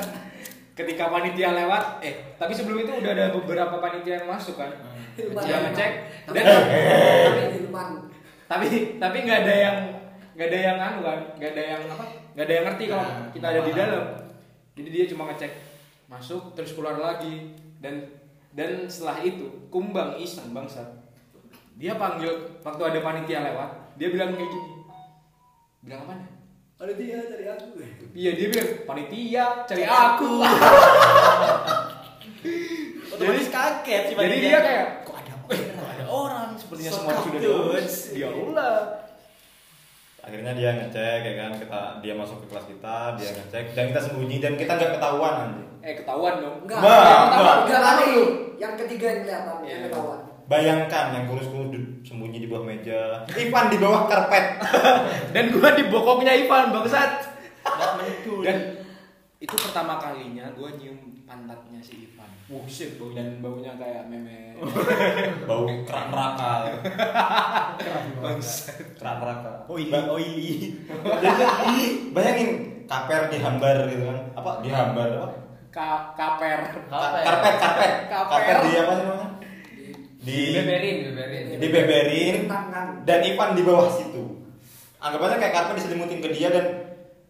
[0.73, 4.73] ketika panitia lewat eh tapi sebelum itu udah ada beberapa panitia yang masuk kan?
[5.13, 5.91] Dia ngecek
[6.25, 7.45] Tapi- dan Tapi
[8.49, 9.77] tapi tapi nggak ada yang
[10.33, 11.19] nggak ada yang anu kan?
[11.37, 12.05] Nggak ada yang apa?
[12.33, 14.05] Nggak ada yang ngerti kalau Nah, kita ada di dalam.
[14.73, 15.51] Jadi dia cuma ngecek
[16.09, 17.53] masuk terus keluar lagi.
[17.77, 18.09] Dan
[18.53, 21.01] dan setelah itu kumbang iseng bangsa
[21.73, 22.29] dia panggil
[22.61, 24.69] waktu ada panitia lewat dia bilang kayak gini.
[25.85, 26.29] Bilang apa nih
[26.75, 27.67] Ada dia cari aku.
[28.11, 30.31] iya dia bilang panitia cari aku
[33.07, 34.41] Otomatis kaget sih jadi panitia.
[34.43, 38.77] dia kayak kok ada eh, kok ada orang sepertinya So semua sudah diurus dia ulah
[40.19, 44.01] Akhirnya dia ngecek ya kan, kita dia masuk ke kelas kita, dia ngecek dan kita
[44.01, 45.67] sembunyi dan kita nggak ketahuan anjing.
[45.83, 46.79] eh ketahuan dong Enggak.
[46.79, 47.95] Mbak, Yang enggak.
[48.55, 49.87] Yang ketiga yang kelihatan, yang Iya.
[49.91, 50.19] ketahuan.
[50.47, 54.59] Bayangkan yang kurus-kurus di- sembunyi di bawah meja, Ivan di bawah karpet.
[55.33, 57.33] dan gua di bokongnya Ivan bangsat
[58.43, 58.59] dan
[59.39, 62.27] itu pertama kalinya gue nyium pantatnya si Ivan.
[62.47, 64.55] Wuh shit bau dan baunya kayak meme.
[65.49, 66.79] Bau keran raka.
[68.23, 68.95] Bangsat.
[68.95, 69.67] Keran raka.
[69.67, 70.71] oily.
[71.19, 72.49] Jadi, bayangin
[72.87, 74.19] kaper dihambar gitu kan.
[74.35, 75.27] Apa dihambar apa?
[75.73, 76.59] Ka kaper.
[76.87, 77.91] Ka- Karpet, karpet.
[78.07, 78.39] Kaper.
[78.39, 79.27] Karpet di apa sih namanya?
[80.23, 81.43] Di Beberin, beberin.
[81.59, 83.03] dibeberin Tangan.
[83.03, 84.39] dan Ivan di bawah situ.
[84.97, 86.65] Anggap aja kayak karpet diselimutin ke dia dan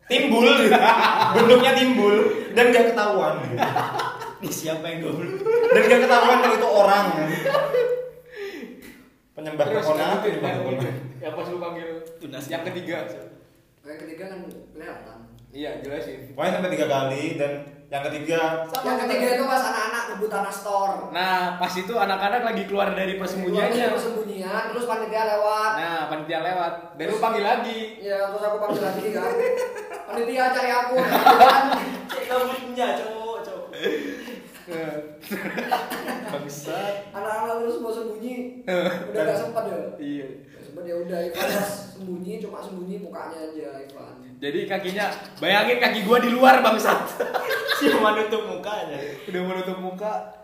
[0.06, 0.78] timbul gitu.
[1.36, 2.16] bentuknya timbul
[2.54, 3.56] dan gak ketahuan gitu.
[4.44, 5.42] Ini siapa yang goblok?
[5.74, 7.06] dan gak ketahuan kalau itu orang
[9.34, 10.94] penyembah lanjutin, penyembah lanjutin.
[10.94, 11.18] pesona.
[11.18, 11.90] Ya pas lu panggil
[12.22, 12.46] Tunas.
[12.46, 12.98] yang ketiga.
[13.82, 15.18] Yang ketiga kan kelihatan.
[15.54, 16.34] Iya jelasin.
[16.34, 17.52] pokoknya sampai tiga kali dan
[17.86, 21.14] yang ketiga Yang ketiga itu pas anak-anak rebut tanah store.
[21.14, 23.78] Nah pas itu anak-anak lagi keluar dari Keluar persembunyiannya.
[23.78, 25.72] dari Persembunyian, terus panitia lewat.
[25.78, 27.80] Nah panitia lewat dan lu panggil lagi.
[28.02, 29.30] Ya, terus aku panggil lagi kan.
[30.10, 30.96] Panitia cari aku.
[32.12, 33.68] Cek rambutnya, cowok, cowok.
[36.34, 36.94] Bangsat.
[37.14, 38.66] Anak-anak terus mau sembunyi.
[38.66, 39.78] Udah gak sempat ya.
[39.98, 40.26] Iya.
[40.50, 44.23] Gak sempat ya udah Ivan pas sembunyi cuma sembunyi mukanya aja Ivan.
[44.44, 45.08] Jadi kakinya,
[45.40, 47.24] bayangin kaki gua di luar bangsat.
[47.80, 49.00] Cuma nutup mukanya.
[49.32, 50.44] udah menutup muka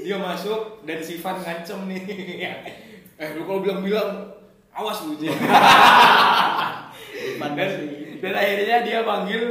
[0.00, 2.02] dia masuk dan si Van ngancem nih
[3.20, 4.32] eh lu kalau bilang-bilang
[4.72, 5.34] awas lu dan,
[8.22, 9.42] dan akhirnya dia panggil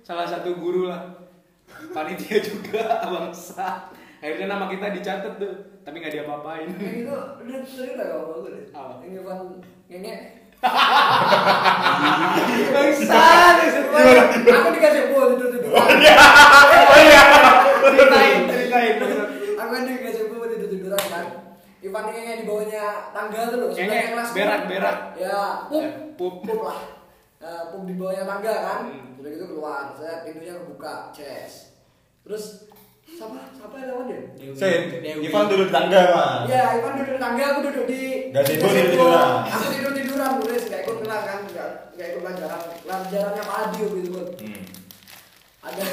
[0.00, 1.04] salah satu guru lah
[1.92, 5.52] panitia juga bangsa akhirnya nama kita dicatat tuh
[5.84, 8.66] tapi nggak diapa-apain itu udah sering lah kalau bagus deh.
[8.70, 9.00] Apa?
[9.00, 9.38] Yang Ivan
[9.88, 10.20] ngengek.
[12.70, 13.56] Bangsat
[14.40, 15.86] Aku dikasih buah tidur tiduran.
[17.82, 19.28] ceritain ceritain bangsat.
[19.56, 21.26] Aku kan dikasih buah tidur tiduran kan.
[21.80, 23.68] Ivan ngengek di bawahnya tangga tuh loh.
[23.72, 24.96] Sebelahnya kelas berak, berak.
[25.16, 26.34] Ya, pup, Eh, pup.
[26.44, 26.80] pup lah.
[27.40, 28.80] Eh, pup di bawahnya tangga kan.
[28.84, 29.16] Hmm.
[29.16, 31.72] Udah gitu keluar, saya pintunya kebuka, ces.
[32.20, 32.68] Terus
[33.10, 33.36] siapa?
[33.52, 34.20] Siapa yang lewat dia?
[34.54, 34.80] Sen,
[35.20, 38.66] Ivan duduk di tangga mas Ya, Ivan duduk di tangga, aku duduk di Gazebo gazebo.
[38.70, 39.30] tidur-tiduran.
[39.44, 42.60] Aku tidur tiduran, tulis gak ikut kelas kan, gak, gak ikut pelajaran.
[42.80, 44.26] Pelajarannya Pak Adio gitu kan.
[44.40, 44.62] Hmm.
[45.60, 45.84] Ada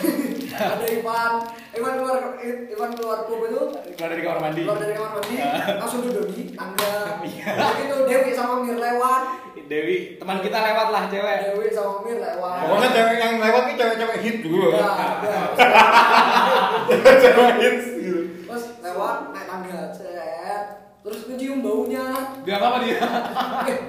[0.56, 1.34] ada Ivan,
[1.75, 3.62] Ivan keluar Ivan keluar pub itu
[3.99, 5.36] keluar dari kamar mandi keluar dari kamar mandi
[5.75, 7.19] langsung duduk di tangga.
[7.19, 9.21] Begitu Dewi sama Mir lewat,
[9.67, 11.38] Dewi teman kita lewat lah cewek.
[11.43, 12.63] Dewi sama Mir lewat.
[12.63, 14.71] Pokoknya cewek yang lewat itu cewek-cewek hit dulu.
[14.71, 14.88] Ya,
[17.19, 18.19] cewek hit gitu.
[18.47, 20.63] Terus lewat naik tangga cewek
[21.03, 22.08] terus ngecium baunya.
[22.47, 22.99] Dia apa dia.
[23.67, 23.80] Eh,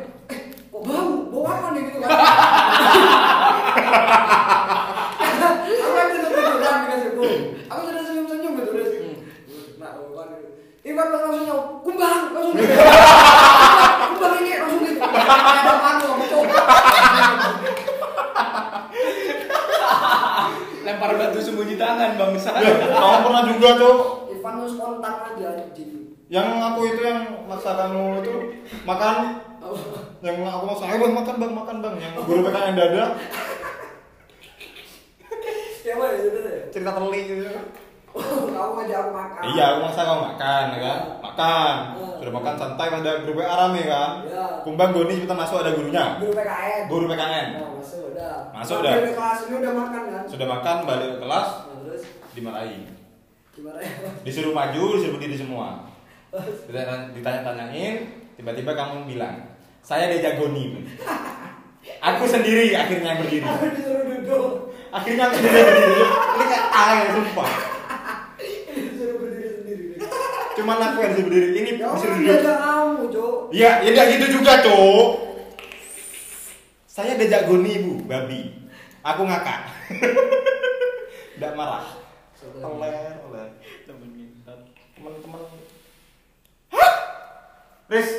[0.66, 1.10] kok bau?
[1.30, 2.10] Bau apa nih gitu kan?
[5.78, 6.98] Apa yang ditentukan dengan
[7.70, 9.16] aku sudah senyum-senyum gitu terus hmm.
[9.78, 10.26] nah bukan
[10.88, 12.32] Iwan langsung nyok kumbang!
[12.32, 12.56] Langsung
[20.88, 22.56] Lempar batu sembunyi tangan bangsa.
[22.56, 23.96] kamu pernah juga tuh
[24.32, 28.32] Ivan tuh spontan aja di yang aku itu yang maksa kamu itu
[28.84, 29.40] makan.
[30.20, 31.94] Yang aku maksa ayo bang makan bang makan bang.
[31.96, 33.04] Yang guru PK yang dada.
[35.80, 36.60] Siapa ya sebenarnya?
[36.68, 37.48] cerita teli gitu
[38.18, 39.40] Kamu ngajak aku makan.
[39.48, 42.16] iya aku maksa kamu makan ya kan makan Hmm.
[42.18, 44.44] sudah makan santai pas ada guru PK rame kan Iya.
[44.60, 46.82] kumbang goni kita masuk ada gurunya Guru PKN.
[46.86, 48.34] guru PKN Nah, masuk udah.
[48.50, 48.92] Masuk udah.
[48.92, 50.22] Dari kelas ini udah makan kan?
[50.26, 52.02] sudah makan balik ke kelas Nah, terus
[52.32, 52.76] dimarahi
[53.52, 53.90] gimana ya?
[54.26, 55.68] disuruh maju disuruh berdiri semua
[56.66, 57.94] Ditanya- ditanya-tanyain
[58.34, 59.36] tiba-tiba kamu bilang
[59.80, 60.80] saya dejagoni Bu."
[61.98, 64.46] aku sendiri akhirnya yang berdiri Aku disuruh duduk.
[64.88, 67.50] akhirnya aku sendiri berdiri ini kayak tangan ya sumpah
[68.68, 69.84] Disuruh berdiri sendiri.
[70.68, 73.36] Cuman aku yang disuruh berdiri ini Ya orang duduk diajak kamu, Cok.
[73.56, 75.08] Iya, ya enggak gitu juga, Cok.
[76.84, 78.68] Saya diajak goni, Bu, babi.
[79.00, 79.64] Aku ngakak.
[81.40, 81.88] Enggak marah.
[82.60, 83.46] Oleh, oleh.
[83.88, 84.60] Temen ngintat.
[84.92, 85.40] Teman-teman.
[86.76, 86.92] Hah?
[87.88, 88.10] Riz,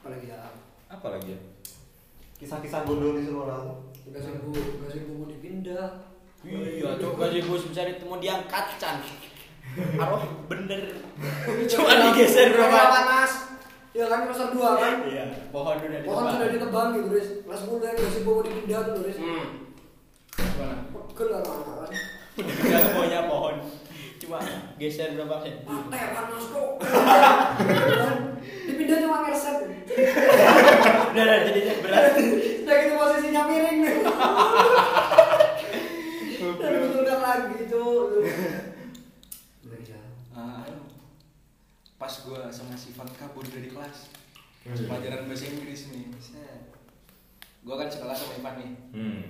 [0.00, 0.40] Apalagi ya?
[0.88, 1.40] apa lagi ya?
[2.40, 3.84] Kisah-kisah gondol di sekolah.
[4.08, 6.09] Udah sembuh, udah sembuh mau dipindah.
[6.40, 8.96] Iya, coba sih bos mencari temu diangkat can.
[10.00, 10.80] Aroh bener.
[11.70, 12.90] Cuma digeser Berapa berapa?
[12.96, 13.32] panas?
[13.90, 14.94] Ya kan kelas 2 kan?
[15.04, 17.28] Iya, pohon udah Pohon sudah ditebang gitu, Riz.
[17.44, 19.18] Kelas 10 kan udah sembuh mau dipindah tuh, Riz.
[19.20, 19.48] Hmm.
[21.10, 21.90] Pegel anak kan.
[22.40, 23.56] Udah semuanya pohon.
[24.20, 24.38] Cuma
[24.80, 25.64] geser berapa senti.
[25.68, 26.70] Mate panas kok.
[28.64, 29.56] Dipindah cuma ngeset.
[31.10, 32.14] Udah udah jadinya berat.
[32.62, 33.94] Udah gitu posisinya miring nih.
[37.30, 38.26] Lagi, Cok.
[39.62, 40.02] Udah ya.
[40.34, 40.66] Ah,
[41.94, 44.10] pas gue sama sifat kabur dari kelas.
[44.66, 46.10] Pelajaran bahasa Inggris nih.
[47.62, 48.70] Gue kan sekelas sama Ivan nih.
[48.90, 49.22] Hmm.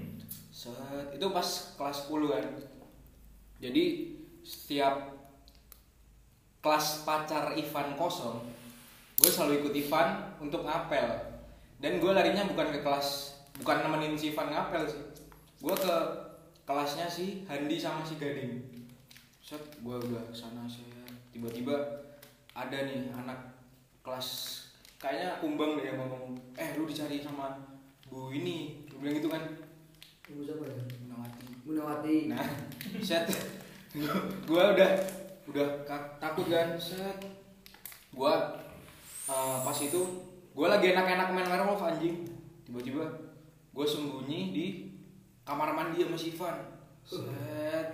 [0.48, 1.44] Set, itu pas
[1.76, 2.44] kelas 10 kan.
[3.60, 3.84] Jadi
[4.48, 5.20] setiap
[6.64, 8.48] kelas pacar Ivan kosong
[9.20, 10.08] gue selalu ikut Ivan
[10.40, 11.36] untuk ngapel.
[11.76, 15.04] Dan gue larinya bukan ke kelas bukan nemenin si Ivan ngapel sih.
[15.60, 15.94] Gue ke
[16.70, 18.62] kelasnya si Handi sama si Gading.
[19.42, 21.02] Set gue udah sana saya
[21.34, 21.74] tiba-tiba
[22.54, 23.58] ada nih anak
[24.06, 24.62] kelas
[24.94, 27.58] kayaknya kumbang deh yang ngomong eh lu dicari sama
[28.06, 28.86] bu ini.
[28.86, 29.42] Lu bilang gitu kan.
[30.30, 30.78] Ibu siapa ya?
[31.02, 31.46] Munawati.
[31.66, 32.16] Munawati.
[32.30, 32.38] nah
[33.02, 33.26] set.
[34.46, 34.90] Gua udah
[35.50, 35.66] udah
[36.22, 37.18] takut kan set.
[38.14, 38.54] Gua
[39.26, 40.02] eh, pas itu
[40.54, 42.22] gua lagi enak-enak main werewolf anjing.
[42.62, 43.02] Tiba-tiba
[43.74, 44.66] gua sembunyi di
[45.50, 46.56] kamar mandi sama si Ivan.
[47.02, 47.86] Set.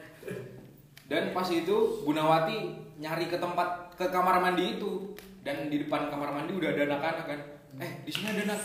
[1.11, 5.17] Dan pas itu Gunawati nyari ke tempat ke kamar mandi itu.
[5.41, 7.41] Dan di depan kamar mandi udah ada anak-anak kan.
[7.81, 8.61] Eh di sini ada anak.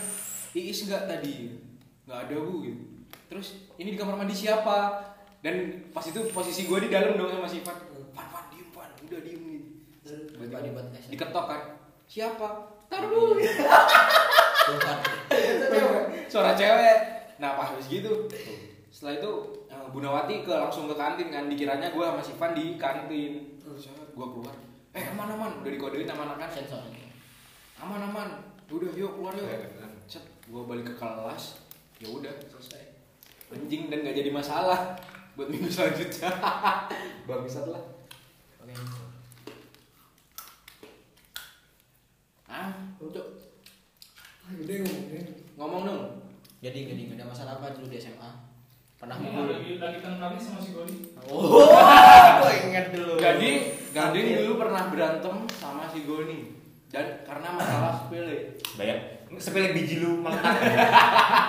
[0.52, 1.56] Iis nggak tadi?
[2.04, 2.84] Nggak ada bu gitu.
[3.32, 5.08] Terus ini di kamar mandi siapa?
[5.40, 7.76] Dan pas itu posisi gue di dalam dong sama si Ivan.
[8.12, 10.12] Van Van diem Van udah diem gitu.
[10.36, 11.60] Tiba-tiba diketok kan.
[12.04, 12.48] Siapa?
[12.92, 13.40] Taruh dulu.
[16.32, 16.98] Suara cewek.
[17.40, 18.28] Nah pas habis gitu
[18.92, 19.32] setelah itu
[19.72, 21.48] eh, Bu Nawati ke langsung ke kantin kan.
[21.48, 23.56] Dikiranya gue sama si Van di kantin.
[24.12, 24.52] Gue keluar.
[24.92, 26.50] Eh aman aman udah dikodein sama anak kan?
[26.52, 26.84] Sensor.
[27.80, 28.28] aman aman
[28.68, 29.48] udah yuk keluar yuk.
[30.04, 31.64] Set gue balik ke kelas.
[32.04, 32.36] Ya udah.
[32.52, 32.92] Selesai.
[33.48, 34.92] Anjing dan gak jadi masalah
[35.32, 36.28] buat minggu selanjutnya.
[37.28, 37.80] Bangsat lah.
[38.60, 38.76] Oke.
[42.52, 43.40] ah untuk.
[44.52, 45.24] Ngomongnya.
[45.56, 46.02] ngomong dong.
[46.60, 48.51] Jadi jadi nggak ada masalah apa dulu di SMA?
[49.02, 49.50] Pernah Ini mukul?
[49.82, 50.94] lagi lagi sama si Goli.
[51.26, 51.74] Oh,
[52.38, 53.18] gue ingat dulu.
[53.18, 53.50] jadi
[53.90, 56.54] Gading dulu pernah berantem sama si Goni
[56.86, 59.02] dan karena masalah sepele Bayang,
[59.42, 60.54] sepele biji lu melekat.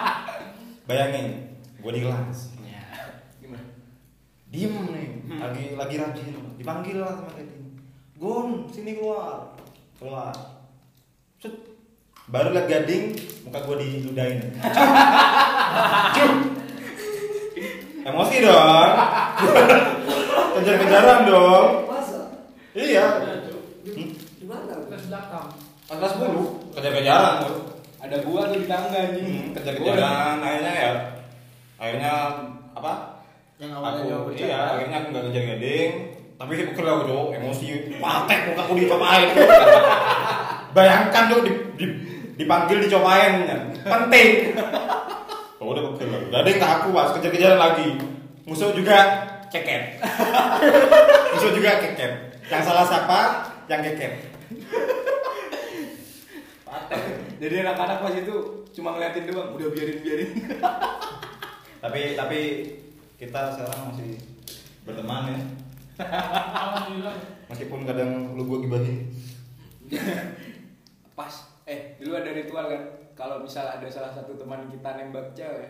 [0.89, 2.58] Bayangin, gua di kelas.
[2.66, 2.82] Ya.
[3.38, 3.70] gimana
[4.49, 6.58] Diem nih, lagi lagi rajin.
[6.58, 7.70] Dipanggil lah sama Gading.
[8.18, 9.54] Gun, sini keluar.
[10.01, 10.34] Keluar.
[11.38, 11.54] Set.
[12.34, 13.14] Baru liat Gading,
[13.45, 14.41] muka gua diludahin.
[18.04, 18.89] Emosi dong.
[20.54, 21.68] Kejar-kejaran dong.
[21.88, 22.22] Masa?
[22.76, 23.06] Iya.
[23.84, 24.74] Di mana?
[24.86, 25.47] Kelas belakang.
[25.84, 27.58] Kelas 10, kejar-kejaran tuh.
[28.04, 30.91] ada gua tuh di tangga anjing Hmm, kejar-kejaran akhirnya ya
[31.80, 32.12] akhirnya
[32.74, 33.24] apa
[33.56, 35.91] Yang awalnya aku jauh iya akhirnya aku nggak ngejar gading
[36.36, 39.30] tapi sih pukul aku tuh emosi patek muka aku dicobain
[40.76, 41.99] bayangkan tuh di, di-
[42.36, 44.51] dipanggil dicobain kan penting
[45.64, 47.88] kalau udah pegel udah ada yang tak aku pas kejar-kejaran lagi.
[48.43, 48.99] Musuh juga
[49.47, 50.03] keket.
[51.39, 52.11] Musuh juga keket.
[52.51, 53.20] Yang salah siapa?
[53.72, 54.14] Yang keket.
[57.39, 58.36] Jadi anak-anak pas itu
[58.76, 60.32] cuma ngeliatin doang, udah biarin biarin.
[61.84, 62.39] tapi tapi
[63.16, 64.20] kita sekarang masih
[64.84, 65.39] berteman ya.
[66.03, 67.16] Alhamdulillah.
[67.47, 69.07] meskipun kadang lu gua gibahin
[71.16, 72.82] Pas, eh dulu ada ritual kan,
[73.14, 75.70] kalau misal ada salah satu teman kita nembak cewek,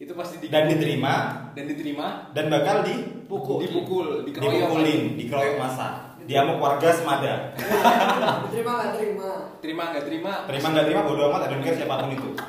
[0.00, 1.14] itu pasti di dan diterima.
[1.52, 3.60] Dan diterima, dan bakal dipukul.
[3.60, 4.52] Dipukul, dikeroyok.
[4.52, 5.88] dipukulin dikeroyok masa.
[6.24, 7.50] Diamuk warga semada.
[8.52, 9.30] Terima nggak terima?
[9.58, 10.32] Terima nggak terima?
[10.46, 12.30] terima nggak terima bodo amat don't care siapa pun itu.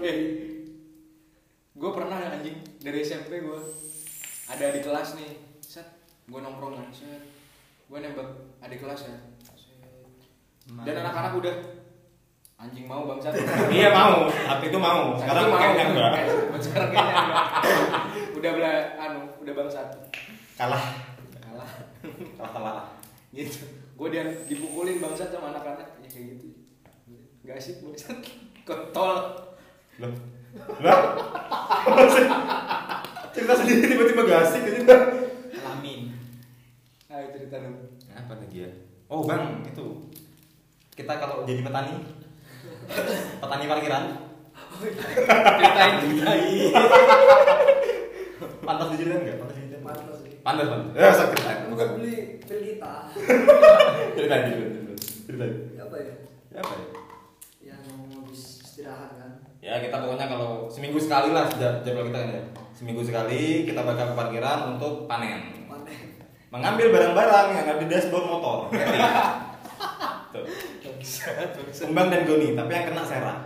[0.00, 0.16] Eh,
[1.76, 3.60] gue pernah anjing dari SMP gue
[4.48, 5.84] ada di kelas nih, set,
[6.24, 7.20] gue nongkrong kan, set,
[7.84, 8.24] gue nembak
[8.64, 9.76] adik kelas ya, set.
[10.88, 11.54] dan anak-anak udah
[12.60, 13.32] anjing mau bangsat.
[13.72, 16.12] iya mau tapi itu mau sekarang Tapi kayaknya enggak
[16.60, 17.44] Sekarang kayaknya enggak.
[18.36, 19.88] udah bela anu, udah bangsat.
[20.54, 20.84] kalah
[21.40, 21.70] Kalah.
[22.36, 22.84] kalah kalah
[23.30, 23.62] Gitu.
[23.94, 26.46] Gue dia dipukulin bangsat sama anak-anak ya kayak gitu.
[27.42, 28.18] Gak asik bangsat.
[28.62, 29.16] Kontol.
[29.96, 30.12] loh
[30.80, 30.98] lah
[33.30, 34.82] cerita sendiri tiba-tiba gak asik gitu
[35.54, 36.10] Alamin.
[37.06, 37.76] Ayo cerita dong.
[38.10, 38.70] apa lagi ya
[39.06, 39.86] oh bang itu
[40.92, 41.94] kita kalau jadi petani
[43.38, 44.04] petani parkiran
[44.80, 46.72] Ceritain, ceritain.
[48.60, 50.32] pantas diceritain nggak pantas diceritain Pantas sih.
[50.40, 52.92] pantas pantas ya saya ceritain Bukan beli kita.
[54.12, 56.14] ceritain ceritain ceritain Apa ya?
[56.50, 56.84] Ya, apa ya
[57.62, 59.30] Yang habis istirahat kan.
[59.60, 62.42] Ya kita pokoknya kalau seminggu sekali lah jad- jadwal kita ini ya.
[62.72, 65.68] Seminggu sekali kita bakal ke parkiran untuk panen.
[65.68, 66.16] Panen.
[66.48, 68.58] Mengambil barang-barang yang ada di dashboard motor.
[70.30, 70.46] Tuh.
[71.76, 73.38] Kembang dan goni, tapi yang kena serah.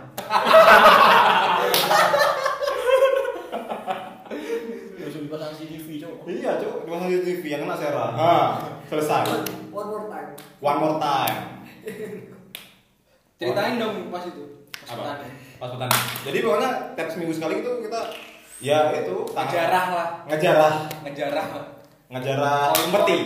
[4.95, 6.15] Langsung dipasang CCTV, Cok.
[6.27, 8.09] Iya, cuk, dipasang di TV yang kena serah.
[8.13, 8.47] Nah,
[8.85, 9.23] selesai.
[9.69, 10.29] One more time.
[10.59, 11.37] One more time.
[13.35, 14.43] Ceritain dong pas itu.
[14.71, 15.01] Pas Apa?
[15.03, 15.27] petani.
[15.57, 15.97] Pas petani.
[16.23, 17.99] Jadi pokoknya tiap seminggu sekali itu kita
[18.57, 20.07] ya itu tangan- Ngejarah lah.
[20.25, 20.73] ngejarah,
[21.03, 21.45] Ngejarah.
[22.07, 23.19] ngejarah peti.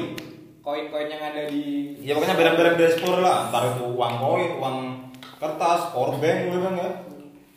[0.69, 4.77] Koin-koin yang ada di Ya pokoknya barang-barang dashboard lah, entar itu uang koin, uang
[5.41, 6.89] kertas, powerbank gitu kan ya.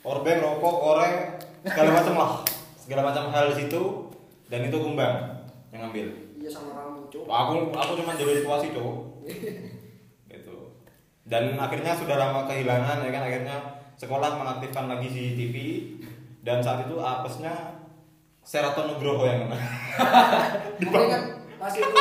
[0.01, 1.17] Powerbank, rokok, koreng,
[1.61, 2.33] segala macam lah.
[2.81, 4.09] Segala macam hal di situ
[4.49, 5.45] dan itu kumbang
[5.77, 6.09] yang ngambil.
[6.41, 7.29] Iya sama rambut cuk.
[7.29, 8.97] Aku aku cuma jaga situasi, Cuk.
[10.33, 10.57] gitu.
[11.29, 13.57] Dan akhirnya sudah lama kehilangan ya kan akhirnya
[14.01, 15.57] sekolah mengaktifkan lagi CCTV
[16.41, 17.77] dan saat itu apesnya
[18.41, 19.59] Seraton Nugroho yang kena.
[20.81, 21.23] Aku ingat
[21.61, 22.01] pas itu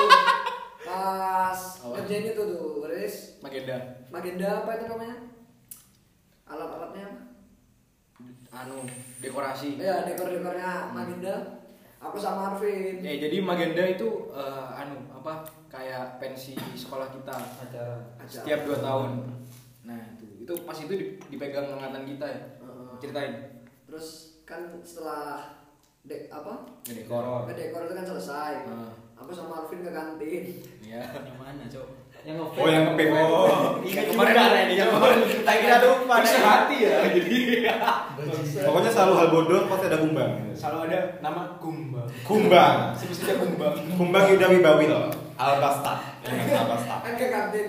[0.92, 2.04] pas Apa?
[2.04, 3.16] kerjaan itu tuh, Riz.
[3.40, 3.78] Magenda.
[4.12, 5.18] Magenda apa itu namanya?
[6.44, 7.20] Alat-alatnya apa?
[8.52, 8.84] Anu,
[9.24, 9.80] dekorasi.
[9.80, 11.64] Ya dekor-dekornya Magenda.
[12.02, 13.00] Aku sama Arvin.
[13.00, 17.96] Ya, jadi Magenda itu eh, anu apa kayak pensi sekolah kita Acara.
[18.26, 19.12] setiap dua tahun.
[19.86, 22.42] Nah itu itu pas itu di- dipegang angkatan kita ya.
[22.60, 22.92] Heeh.
[23.00, 23.34] Ceritain.
[23.86, 24.08] Terus
[24.44, 25.56] kan setelah
[26.02, 26.66] dek apa?
[26.90, 27.46] Ngedekor.
[27.48, 28.54] Dekor itu kan selesai.
[28.66, 28.92] Heeh.
[29.22, 30.44] Aku sama Arvin ke kantin.
[30.82, 31.02] Iya.
[31.08, 31.88] Yang mana, Cok?
[32.22, 33.04] Yang Oh, yang ngepe.
[33.10, 33.82] Oh.
[33.82, 36.96] Ingat kemarin juga, ada ini, yang kemarin kita kira lupa Bisa hati ya.
[37.18, 37.38] Jadi
[38.62, 40.32] Pokoknya selalu hal bodoh pasti ada kumbang.
[40.54, 42.06] selalu ada nama Kumbang.
[42.22, 42.94] Kumbang.
[42.94, 43.74] Sebut saja Kumbang.
[43.92, 44.94] Kumbang Yuda Wibawil.
[45.34, 45.94] Albasta.
[46.62, 46.96] Albasta.
[47.02, 47.66] Kan ke kantin.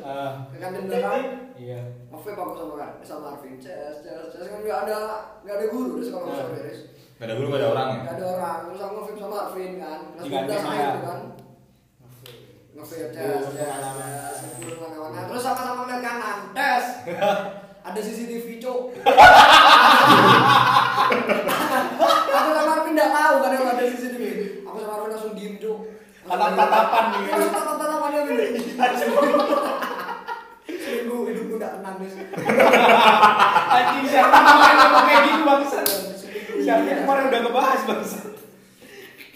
[0.00, 1.52] Ah, Ke kantin belakang.
[1.54, 1.80] iya.
[2.08, 3.60] Ngevape aku sama kan sama Arvin.
[3.60, 4.98] Ces, ces, ces kan nggak ada
[5.44, 6.48] nggak ada guru di sekolah Nah.
[7.20, 8.00] Gak ada guru, gak ada orang ya.
[8.00, 8.58] Gak ada orang.
[8.64, 10.00] Terus aku ngevape sama Arvin kan.
[10.08, 10.88] Kelas Di 12 kantin akhir ya.
[10.88, 11.20] tuh kan.
[12.80, 13.20] Ces, ke
[13.60, 14.08] mana-mana.
[14.32, 15.28] ces, guru ke mana-mana.
[15.28, 16.38] Terus sama-sama ngeliat kanan.
[16.56, 16.84] Tes.
[17.92, 18.80] Ada CCTV cok.
[22.30, 24.24] aku sama Arvin nggak tahu kan kalau ada CCTV.
[24.64, 25.78] Aku sama Arvin langsung diem cok.
[26.24, 27.24] Tatap-tatapan nih.
[27.28, 28.38] Langsung tatap-tatapan Vin.
[30.80, 32.14] Seminggu hidupku nggak tenang Riz.
[33.68, 36.09] Anjing siapa ngomong kayak gitu bangsat.
[36.70, 38.26] Siapa kemarin udah ngebahas bangsat.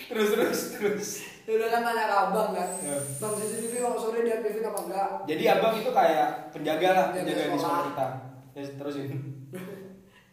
[0.07, 1.09] Terus terus terus.
[1.45, 2.69] Dia udah kan tanya ke abang kan.
[2.81, 2.97] Ya.
[3.21, 5.09] Bang CCTV kalau sore diaktifin apa enggak?
[5.29, 8.07] Jadi abang itu kayak penjaga lah, Penjaga penjaga di sekolah kita.
[8.55, 9.09] Ya terusin.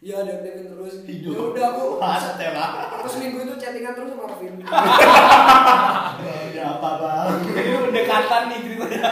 [0.02, 0.94] Iya diaktifin terus.
[1.06, 1.30] Hidup.
[1.30, 1.84] Ya udah aku.
[2.02, 2.70] Masa lah.
[2.98, 4.58] Aku seminggu itu chattingan terus sama Arvin.
[6.50, 7.38] Ya apa, Bang?
[7.46, 9.10] Jadi pendekatan nih ceritanya.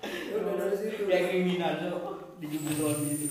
[0.00, 1.02] Ya udah dari situ.
[1.12, 2.40] Yang kriminal, Cok.
[2.40, 3.26] Di jebol gitu.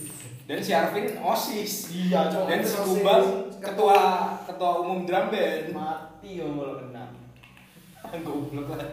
[0.45, 1.73] Dan si Arvin osis.
[1.89, 2.45] Iya, Cok.
[2.45, 3.52] Dan si Osis.
[3.63, 3.99] Ketua
[4.43, 5.65] ketua umum drum band.
[5.71, 7.03] Mati om kalau kena.
[8.27, 8.91] Goblok lah.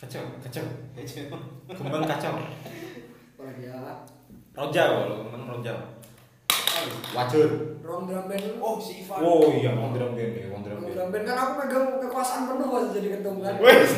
[0.00, 0.64] Kacau, kacau.
[0.96, 1.36] Kacau.
[1.76, 2.34] Kumbang kacau.
[3.36, 3.76] Apalagi ya.
[4.56, 5.78] Rojal kalau kumbang rojal.
[7.12, 7.50] Wajar.
[7.82, 8.44] Ruang drum band.
[8.60, 9.18] Oh, si Ivan.
[9.24, 10.92] Oh iya, mau drum band ya, mau drum band.
[10.92, 13.54] drum band kan aku pegang kekuasaan penuh pas jadi ketum kan.
[13.64, 13.90] Wes,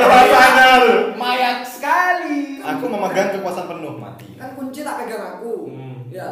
[0.00, 0.96] kekuasaan lu.
[1.20, 2.60] Mayak sekali.
[2.64, 4.28] Aku memegang kekuasaan penuh mati.
[4.40, 5.68] Kan kunci tak pegang aku.
[5.68, 6.08] Hmm.
[6.08, 6.28] Ya.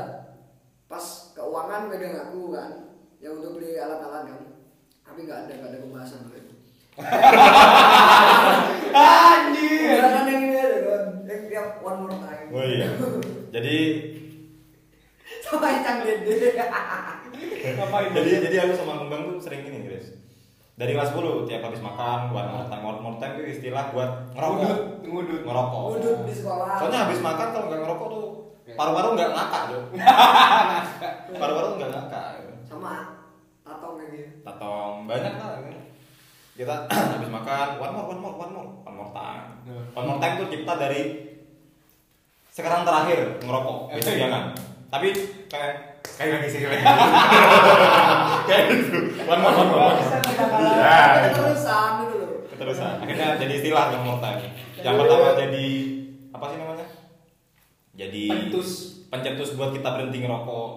[0.89, 1.05] Pas
[1.51, 2.71] keuangan pegang aku kan.
[3.19, 4.41] Yang untuk beli alat-alat kan.
[5.03, 6.55] Tapi nggak ada nggak ada pembahasan tuh itu.
[8.95, 9.99] Anjir.
[9.99, 11.05] Pembahasan yang ini aja kan.
[11.27, 12.47] Yang tiap one more time.
[12.55, 12.89] Oh iya.
[13.51, 13.77] Jadi
[15.43, 16.31] Sama Icang Dede.
[17.91, 20.15] Jadi jadi aku sama Kembang tuh sering gini, Guys.
[20.79, 24.33] Dari kelas 10 tiap habis makan, one more time, one more time itu istilah buat
[24.33, 24.65] ngerokok.
[24.65, 25.41] Ngudut, ngudut.
[25.45, 25.83] Ngerokok.
[25.99, 26.75] Udut di sekolah.
[26.81, 28.27] Soalnya habis makan kalau nggak ngerokok tuh
[28.79, 29.79] paru-paru nggak ngakak, Jo.
[31.35, 32.27] paru-paru nggak ngakak.
[32.65, 33.19] sama
[33.61, 34.29] tatong kayak gitu.
[34.43, 35.59] Tatong banyak lah.
[35.59, 35.75] kan.
[36.55, 36.75] Kita
[37.17, 39.47] habis makan, one more, one more, one more, one more time.
[39.91, 41.03] One more time tuh cipta dari
[42.51, 44.53] sekarang terakhir ngerokok, besok jangan.
[44.91, 45.09] Tapi
[45.47, 46.83] kayak kayak lagi sih kayak
[48.51, 48.99] kayak gitu.
[49.25, 49.83] One more, one more.
[49.87, 50.75] one more.
[50.77, 51.39] Ya, gitu.
[51.39, 52.31] Keterusan gitu loh.
[52.51, 52.95] keterusan.
[53.01, 54.43] Akhirnya jadi istilah one more time.
[54.81, 55.67] Yang pertama jadi
[56.31, 56.87] apa sih namanya?
[58.01, 58.71] Jadi Pencetus.
[59.07, 60.71] pencetus buat kita berhenti ngerokok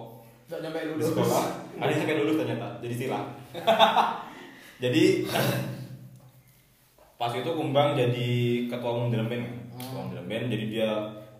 [0.44, 1.06] Nggak nyampe di lulus.
[1.08, 1.44] sekolah.
[1.74, 2.68] Ada yang sampai lulus ternyata.
[2.78, 3.20] Jadi sila.
[4.84, 5.04] jadi
[7.16, 8.28] pas itu Kumbang jadi
[8.68, 9.54] ketua umum drum band kan?
[9.72, 10.90] ketua umum drum band jadi dia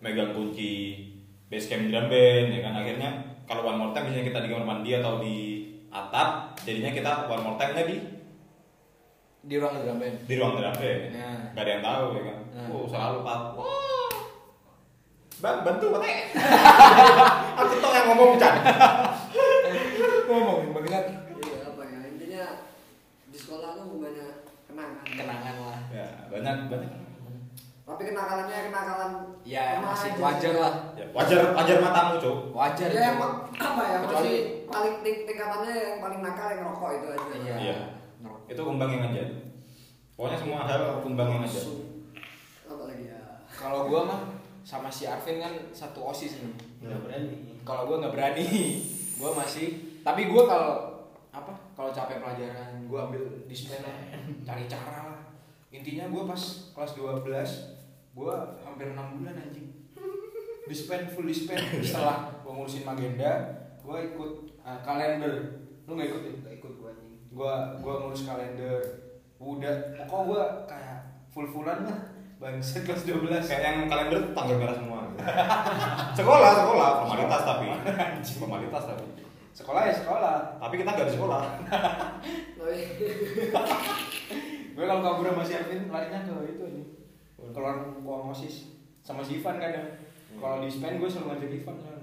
[0.00, 1.02] megang kunci
[1.44, 3.10] base camp drum band ya kan akhirnya
[3.44, 5.36] kalau one more time misalnya kita di kamar mandi atau di
[5.90, 7.96] atap jadinya kita one more time nya di
[9.44, 10.16] Di ruang drum band.
[10.24, 11.00] di ruang drum band
[11.52, 12.70] nggak ada yang tahu ya kan Nah.
[12.70, 13.83] oh selalu pak wah
[15.44, 16.24] bang bantu katanya
[17.60, 18.54] aku tuh yang ngomong can
[20.24, 21.04] Ngomong banget.
[21.36, 22.44] Iya apa ya intinya
[23.28, 24.30] di sekolah tuh banyak
[24.64, 25.04] kenangan.
[25.04, 25.78] Kenangan lah.
[25.92, 26.90] ya banyak banyak
[27.84, 29.10] Tapi kenakalannya kenakalan
[29.44, 30.18] Ya masih sih.
[30.18, 30.74] wajar lah.
[30.96, 32.88] ya, wajar wajar matamu cok Wajar.
[32.88, 37.06] Ya emang apa ya Kecuali- masih paling ting tingkatannya yang paling nakal yang ngerokok itu
[37.12, 37.32] aja.
[37.36, 37.54] Iya.
[37.60, 37.76] Iya.
[38.48, 39.24] Itu kumbang yang aja
[40.14, 41.60] pokoknya semua hal kumbang yang aja
[42.64, 43.20] Apa lagi ya?
[43.52, 44.20] Kalau gua mah
[44.64, 46.56] sama si Arvin kan satu osis nih.
[46.80, 47.36] Nggak berani.
[47.68, 48.48] Kalau gua nggak berani,
[49.20, 50.00] gua masih.
[50.00, 50.74] Tapi gua kalau
[51.30, 51.52] apa?
[51.76, 53.92] Kalau capek pelajaran, gua ambil dispen lah,
[54.40, 55.20] cari cara lah.
[55.68, 59.68] Intinya gua pas kelas 12 gua hampir enam bulan anjing.
[60.64, 63.32] Dispen full dispen setelah gua ngurusin magenda,
[63.84, 65.60] gua ikut ah, kalender.
[65.84, 66.32] Lu nggak ikut ya?
[66.56, 67.14] Ikut gua anjing.
[67.28, 67.54] Gua
[67.84, 68.80] gua ngurus kalender.
[69.36, 69.76] Udah,
[70.08, 72.13] pokok gua kayak full-fullan lah.
[72.42, 75.00] Bangsa kelas 12 kayak yang kalender tuh tanggal merah semua.
[76.18, 76.88] Sekolah sekolah.
[77.06, 77.66] Formalitas tapi.
[78.36, 79.06] Formalitas tapi.
[79.54, 80.36] Sekolah ya sekolah.
[80.58, 81.42] Tapi kita nggak di sekolah.
[84.74, 86.84] Gue kalau kabur sama si Arvin larinya ke itu nih
[87.54, 88.74] keluar keluar osis
[89.06, 89.86] sama si Ivan kadang.
[90.34, 92.02] Kalau di Spain gue selalu ngajak Ivan kan.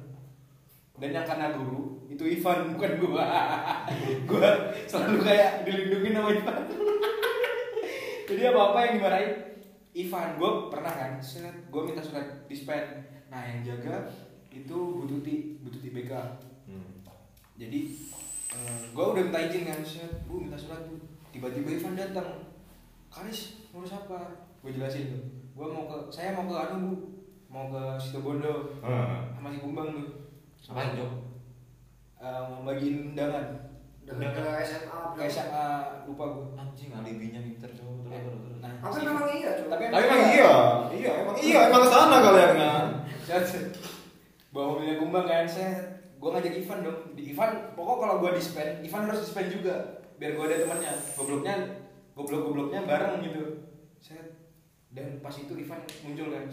[1.01, 3.25] dan yang karena guru itu Ivan bukan gue
[4.29, 4.49] gue
[4.85, 6.63] selalu kayak dilindungi sama Ivan.
[8.31, 9.50] Jadi apa apa yang dimarahin
[9.91, 11.11] Ivan gue pernah kan
[11.43, 14.07] gue minta surat dispen nah yang jaga
[14.51, 16.11] itu Bu Tuti Bu Tuti BK
[17.61, 17.79] jadi
[18.91, 20.97] gue udah minta izin kan set bu minta surat bu.
[21.29, 22.29] Tiba-tiba Ivan datang.
[23.13, 24.49] Karis ngurus apa?
[24.65, 25.23] Gue jelasin tuh.
[25.53, 26.93] Gue mau ke saya mau ke anu bu.
[27.53, 28.81] Mau ke Situbondo.
[28.81, 29.29] Hmm.
[29.37, 30.07] sama si Kumbang tuh
[30.61, 31.13] Apaan, Jok?
[32.21, 33.70] Eh, mau bagiin undangan
[34.11, 34.99] udah ke SMA.
[35.11, 35.65] ke SMA
[36.05, 38.59] lupa gue anjing alibinya pinter cowok terus terus terus.
[38.59, 39.67] nah Tapi memang iya, Cok.
[39.67, 40.53] tapi tapi emang iya.
[40.91, 41.11] iya.
[41.21, 42.71] Emang iya emang ke sana kaliannya
[43.21, 43.65] Set, set.
[44.49, 45.71] bawa mobilnya kumbang kan saya
[46.13, 46.99] gue ngajak Ivan dong.
[47.13, 49.75] Di Ivan pokok kalau gue dispen Ivan harus dispen juga.
[50.15, 51.55] Biar gue ada temannya gobloknya
[52.13, 53.43] goblok gobloknya bareng gitu.
[53.97, 54.37] Set.
[54.91, 56.45] Dan pas itu Ivan muncul kan.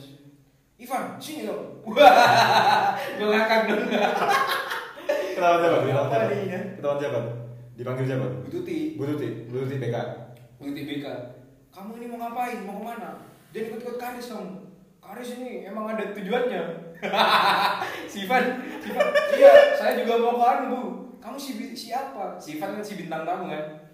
[0.78, 1.82] Ivan sini dong.
[1.84, 3.82] Wah gue ngakak dong.
[5.34, 5.76] Ketahuan siapa?
[5.78, 6.46] Ketahuan Apa siapa?
[6.46, 6.60] ya?
[6.78, 7.20] ketahuan siapa
[7.78, 8.26] dipanggil siapa?
[8.42, 8.98] Bu Tuti.
[8.98, 9.28] Bu Tuti.
[9.46, 9.96] Bu Tuti BK
[10.58, 11.06] Bu Tuti BK
[11.78, 12.66] kamu ini mau ngapain?
[12.66, 13.10] Mau ke mana?
[13.54, 14.50] Jangan ikut-ikut Karis kamu
[14.98, 16.62] Karis ini emang ada tujuannya.
[18.10, 19.06] Si Ivan si Ivan
[19.38, 20.82] iya saya juga mau ke anu bu.
[21.22, 22.34] Kamu si siapa?
[22.42, 23.86] Si Ivan kan si bintang tamu kan?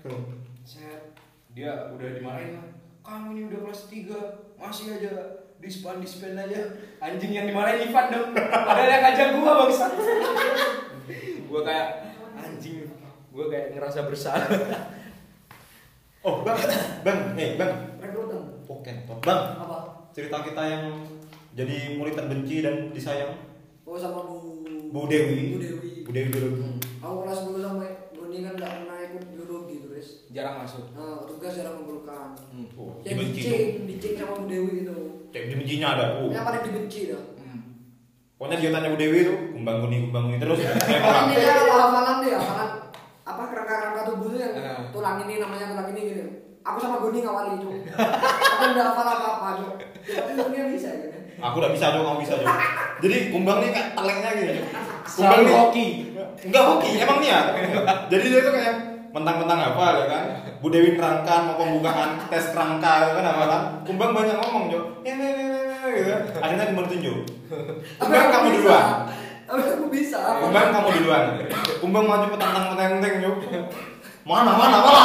[0.64, 1.12] Saya
[1.52, 2.66] dia udah dimarahin lah.
[3.04, 5.12] Kamu ini udah kelas 3 masih aja
[5.60, 6.80] dispan dispan aja.
[7.04, 8.32] Anjing yang dimarahin Ivan dong.
[8.32, 9.86] Padahal yang ngajak gua bangsa
[11.44, 11.88] gua kayak
[13.34, 14.46] gua kayak ngerasa bersalah
[16.26, 16.58] oh bang
[17.02, 18.42] bang eh bang Rekrutan.
[18.64, 19.76] oke bang Apa?
[20.10, 20.84] cerita kita yang
[21.52, 23.34] jadi murid terbenci dan disayang
[23.84, 25.90] Oh sama Bu Bu Dewi Bu Dewi.
[26.00, 26.48] Bu Dewi dulu
[26.98, 30.08] Aku kelas 10 sama Doni kan nggak pernah ikut biologi tuh, Riz.
[30.30, 32.32] jarang masuk Nah, tugas jarang mengumpulkan.
[32.72, 33.42] oh, Yang dibenci
[33.84, 34.98] dicing sama Bu Dewi itu.
[35.28, 37.22] cek dibencinya ada oh Yang paling dibenci dah.
[37.36, 37.60] Hmm.
[38.34, 40.58] pokoknya dia tanya Bu Dewi tuh kumbang kuni kumbang kuni terus
[41.20, 42.70] Intinya kalau hafalan deh, hafalan
[43.34, 44.86] apa kerangka-kerangka tubuh tuh yang Nah.
[44.88, 46.22] tulang ini namanya tulang ini gitu.
[46.62, 47.68] Aku sama Goni ngawali itu.
[47.90, 49.74] Aku udah hafal apa-apa, Cuk.
[50.04, 51.10] Ya, Tapi Goni yang bisa gitu.
[51.36, 52.46] aku udah bisa dong kamu bisa dong
[53.00, 54.52] jadi kumbang nih kayak telengnya gitu
[55.04, 55.86] Selalu nih- hoki.
[56.40, 57.40] enggak hoki emang nih ya
[58.06, 58.74] jadi dia tuh kayak
[59.10, 60.24] mentang-mentang hafal ya kan?
[60.58, 63.24] Bu Dewi nerangkan mau pembukaan tes kerangka ya kan?
[63.26, 66.12] Apa kan kumbang banyak ngomong jo ya, ya, ya, ya, ya, gitu.
[66.38, 67.16] Akhirnya kumbang tunjuk
[67.98, 68.86] kumbang kamu duluan
[69.44, 70.18] Tapi aku bisa.
[70.40, 71.24] kumbang kamu duluan
[71.78, 73.30] kumbang maju petantang petenteng jo
[74.24, 75.04] mana mana mana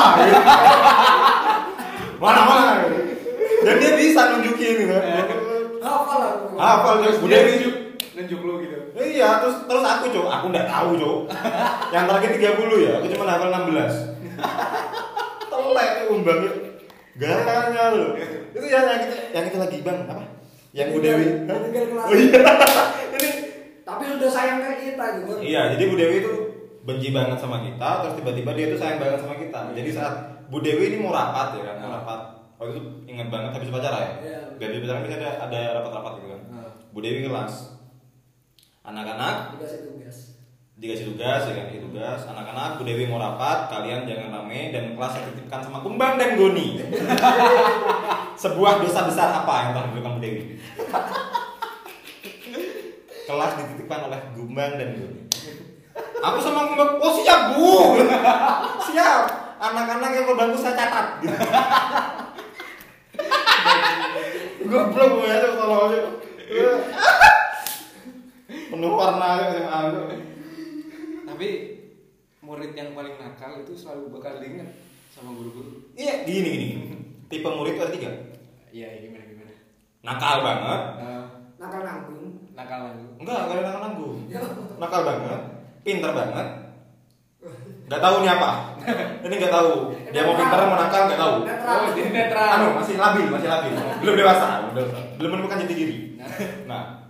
[2.24, 2.72] mana mana
[3.68, 4.96] dan dia bisa nunjukin gitu
[5.80, 6.56] Hafal aku.
[6.60, 7.76] hafal Bu Dia nunjuk,
[8.20, 8.78] nunjuk lu gitu.
[9.00, 11.20] Iya, terus terus aku cok, aku nggak tahu cok.
[11.96, 13.80] Yang terakhir 30 ya, aku cuma hafal 16.
[15.48, 16.40] Telek umbang
[17.20, 18.16] Garanya lo.
[18.52, 20.24] Itu yang yang kita yang kita lagi bang apa?
[20.72, 21.26] Yang Bu Dewi.
[21.48, 22.40] Oh iya.
[23.16, 23.30] Ini
[23.90, 25.32] Tapi sudah sayang kan kita gitu.
[25.42, 26.34] Iya, jadi Bu Dewi itu
[26.80, 29.60] benci banget sama kita, terus tiba-tiba dia tuh sayang banget sama kita.
[29.74, 30.14] Jadi saat
[30.48, 32.20] Bu Dewi ini mau rapat ya kan, mau rapat.
[32.56, 34.12] Waktu itu ingat banget habis upacara ya.
[34.20, 34.40] Iya.
[34.56, 36.42] Gak habis upacara biasanya ada ada rapat-rapat gitu kan.
[36.50, 36.72] Nah.
[36.90, 37.54] Bu Dewi kelas.
[38.82, 40.18] Anak-anak Dikasih tugas.
[40.80, 44.96] dikasih tugas ya kan dikasih tugas anak-anak Bu Dewi mau rapat kalian jangan rame dan
[44.96, 46.80] kelas saya titipkan sama Kumbang dan Goni
[48.42, 50.42] sebuah dosa besar apa yang telah dilakukan Bu Dewi
[53.30, 55.22] kelas dititipkan oleh Kumbang dan Goni
[56.18, 57.94] aku sama Kumbang oh siap Bu
[58.90, 59.24] siap
[59.62, 61.38] anak-anak yang berbangku saya catat gitu.
[64.70, 66.02] goblok gue aja tolong aja
[68.70, 70.02] penuh warna SMA itu.
[71.28, 71.48] Tapi
[72.40, 74.72] murid yang paling nakal itu selalu bakal diingat
[75.12, 75.92] sama guru-guru.
[76.00, 76.96] Iya, gini gini.
[77.28, 78.12] Tipe murid itu ada tiga.
[78.72, 79.54] Iya, gimana gimana.
[80.06, 80.82] Nakal banget.
[81.60, 82.26] Nakal nanggung.
[82.55, 83.03] nakal lagi.
[83.20, 84.18] Enggak, enggak ada nakal nanggung.
[84.32, 84.39] Ya.
[84.82, 85.41] Nakal banget.
[85.84, 86.47] Pinter banget.
[87.89, 88.49] Gak tahu nih apa.
[89.26, 89.72] Ini gak tahu.
[90.14, 91.36] Dia mau pinter mau nakal gak tahu.
[91.43, 91.78] Netral.
[91.84, 92.47] Oh, dia netral.
[92.53, 93.74] Anu masih labil, masih labil.
[93.99, 94.88] Belum dewasa, belum.
[95.18, 95.97] Belum menemukan jati diri.
[96.70, 97.01] Nah,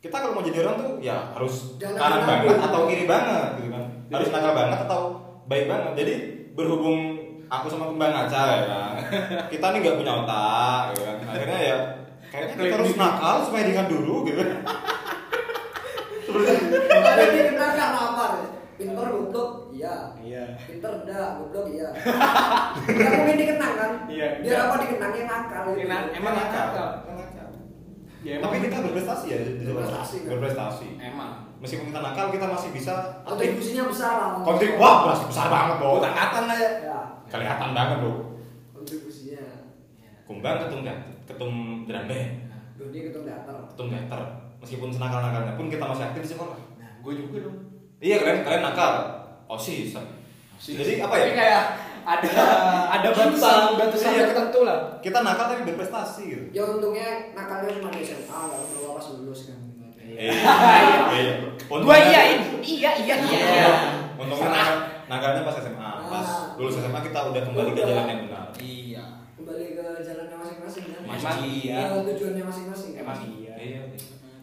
[0.00, 2.34] kita kalau mau jadi orang tuh ya harus Jangan kanan nakal.
[2.40, 3.84] banget atau kiri banget gitu kan.
[4.10, 5.00] Harus nakal banget atau
[5.44, 5.92] baik banget.
[6.00, 6.14] Jadi
[6.56, 6.98] berhubung
[7.46, 8.80] aku sama kembang aja ya.
[9.52, 11.16] Kita nih nggak punya otak gitu kan.
[11.28, 11.76] Akhirnya ya
[12.34, 14.42] kayaknya kita harus nakal supaya diingat dulu gitu.
[16.90, 18.24] Tapi dia kenal karena apa?
[18.34, 18.50] Riz?
[18.74, 19.94] Pinter goblok, iya.
[20.18, 20.44] Iya.
[20.58, 21.88] Pinter enggak, goblok iya.
[22.90, 23.90] Enggak mungkin dikenang kan?
[24.10, 24.26] Iya.
[24.42, 25.78] Biar apa dikenangnya nakal itu.
[25.86, 26.66] Enak, emang nakal.
[27.06, 27.48] nakal.
[28.24, 29.38] Ya, Tapi emang kita berprestasi ya.
[29.62, 30.28] Berprestasi, kan?
[30.34, 30.88] Berprestasi.
[30.98, 31.32] emang.
[31.62, 34.28] Meskipun kita nakal kita masih bisa Kontribusinya besar lah.
[34.42, 36.02] kontrib wah berarti besar banget bro.
[36.02, 36.70] Angkatan lah ya.
[36.82, 36.98] Ya,
[37.30, 38.12] Kelihatan banget bro.
[38.74, 39.44] kontribusinya.
[40.24, 41.52] Kumbang ketum kan, ketum
[41.84, 42.30] drum band,
[42.74, 43.54] Doni ketum teater.
[43.66, 44.20] ketum teater.
[44.58, 46.56] Meskipun senakal nakalnya pun kita masih aktif di sekolah.
[46.74, 47.56] Nah, gue juga dong.
[47.98, 48.92] Iya kalian kalian nakal.
[49.46, 49.92] OSIS.
[50.56, 51.26] Jadi apa ya?
[51.30, 51.62] Kayak
[52.02, 52.28] ada
[52.90, 54.24] ada batasan batasan Iya.
[54.26, 54.78] tertentu lah.
[54.98, 56.44] Kita nakal tapi berprestasi gitu.
[56.50, 59.60] Ya untungnya nakalnya cuma di SMA, kalau bawa pas lulus kan.
[60.00, 61.32] Eh, iya.
[61.64, 62.20] Gua iya,
[62.60, 63.68] iya, iya, iya.
[64.14, 64.74] Untungnya nakal,
[65.06, 65.90] nakalnya pas SMA.
[66.04, 66.56] Pas Ah.
[66.56, 68.46] lulus SMA kita udah kembali ke jalan yang benar.
[68.56, 69.04] Iya.
[69.34, 70.36] Kembali ke jalannya
[70.74, 71.02] masing-masing kan.
[71.06, 71.78] Emang iya.
[71.86, 72.90] Ke tujuannya masing-masing.
[72.94, 73.00] kan?
[73.06, 73.54] Emang iya.
[73.54, 73.80] Iya.
[73.94, 73.98] Ke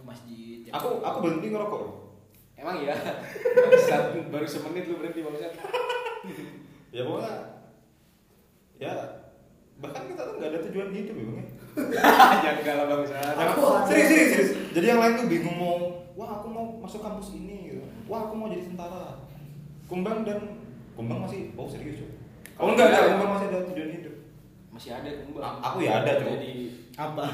[0.07, 0.57] masjid.
[0.67, 0.71] ya.
[0.79, 1.83] Aku aku berhenti ngerokok.
[2.55, 2.95] Emang iya.
[3.57, 5.53] Bangsat, baru semenit lu berhenti bangsat.
[6.91, 7.63] Ya pokoknya
[8.75, 8.91] ya
[9.79, 12.83] bahkan kita tuh nggak ada tujuan hidup ya bang ya.
[12.91, 13.35] Bangsat.
[13.39, 13.87] Aku ada.
[13.87, 17.71] serius serius serius jadi yang lain tuh bingung mau wah aku mau masuk kampus ini
[17.71, 19.23] gitu wah aku mau jadi tentara
[19.87, 20.59] kumbang dan
[20.91, 22.11] kumbang masih oh serius cuy
[22.59, 24.15] oh enggak enggak kumbang masih ada tujuan hidup
[24.71, 25.43] Masih ada kumbang.
[25.43, 26.31] A- aku ya ada, Cok.
[26.33, 26.51] Jadi
[26.93, 27.25] Apa?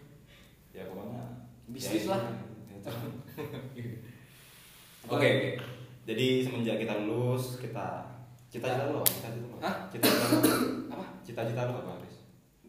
[0.76, 1.22] ya pokoknya
[1.66, 2.22] Bisnis ya, lah.
[3.74, 3.90] iya.
[5.06, 5.30] oke
[6.02, 8.02] jadi semenjak kita lulus kita
[8.48, 9.62] cita-cita lu apa cita-cita lu apa?
[9.62, 9.74] Hah?
[9.88, 10.38] cita-cita lu
[10.90, 11.06] apa?
[11.26, 12.16] cita-cita lu apa Riz?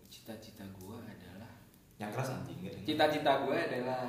[0.07, 1.49] Cita-cita gua adalah
[1.97, 2.81] yang keras nanti enggak ada.
[2.83, 4.03] cita-cita gua adalah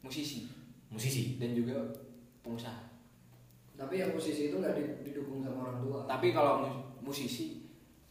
[0.00, 0.48] musisi
[0.86, 1.76] musisi dan juga
[2.40, 2.84] pengusaha.
[3.74, 5.98] Tapi yang posisi itu nggak di- didukung sama orang tua.
[6.06, 7.64] Tapi kalau mu- musisi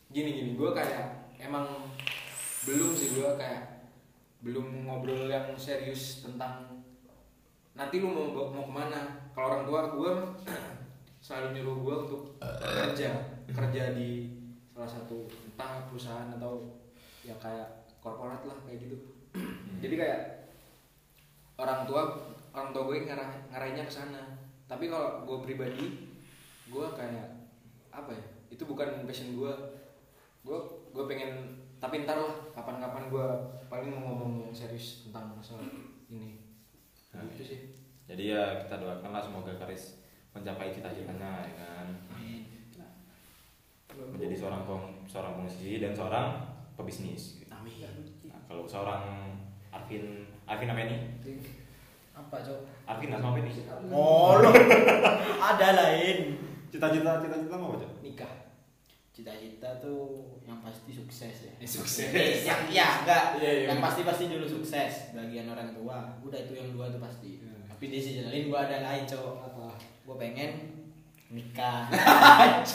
[0.07, 1.91] gini gini gua kayak emang
[2.65, 3.91] belum sih gua kayak
[4.45, 6.85] belum ngobrol yang serius tentang
[7.75, 9.01] nanti lu mau mau ke mana.
[9.35, 10.11] Kalau orang tua gua
[11.25, 12.21] selalu nyuruh gua untuk
[12.61, 14.31] kerja kerja di
[14.75, 16.59] salah satu entah perusahaan atau
[17.23, 18.97] ya kayak korporat lah kayak gitu.
[19.83, 20.21] Jadi kayak
[21.55, 22.03] orang tua
[22.55, 24.21] orang tua gue ngarah ngarahinnya ke sana.
[24.67, 26.11] Tapi kalau gue pribadi
[26.65, 27.29] gue kayak
[27.93, 29.53] apa ya itu bukan passion gue
[30.45, 30.59] gue
[30.95, 31.31] gue pengen
[31.75, 33.27] tapi ntar lah kapan-kapan gue
[33.67, 35.67] paling mau ngomong yang serius tentang masalah
[36.07, 36.39] ini
[37.11, 37.59] Nah, Gitu sih.
[38.05, 41.87] jadi ya kita doakanlah semoga Karis mencapai cita-citanya ya kan
[44.11, 46.35] menjadi seorang peng- seorang musisi dan seorang
[46.75, 47.87] pebisnis Amin.
[48.25, 49.31] nah, kalau seorang
[49.69, 50.97] Arvin Arvin apa ini
[52.11, 52.59] Apa, Cok?
[52.85, 53.51] Arvin sama apa ini
[53.89, 54.51] Oh, lo.
[55.51, 56.35] Ada lain.
[56.69, 57.91] cita-cita cita-cita mau apa Cok?
[58.01, 58.33] Nikah.
[59.15, 61.53] Cita-cita tuh yang pasti sukses ya.
[61.55, 62.11] Eh, sukses.
[62.43, 63.39] yang ya enggak.
[63.39, 63.87] Iya, iya, yang bener.
[63.87, 66.19] pasti pasti dulu sukses bagian orang tua.
[66.19, 67.39] Udah itu yang dua tuh pasti.
[67.39, 67.63] Iya.
[67.65, 69.33] Tapi dia sih jalanin gua ada lain, Cok.
[69.41, 69.71] Apa?
[70.03, 70.51] Gua pengen
[71.27, 71.87] nikah.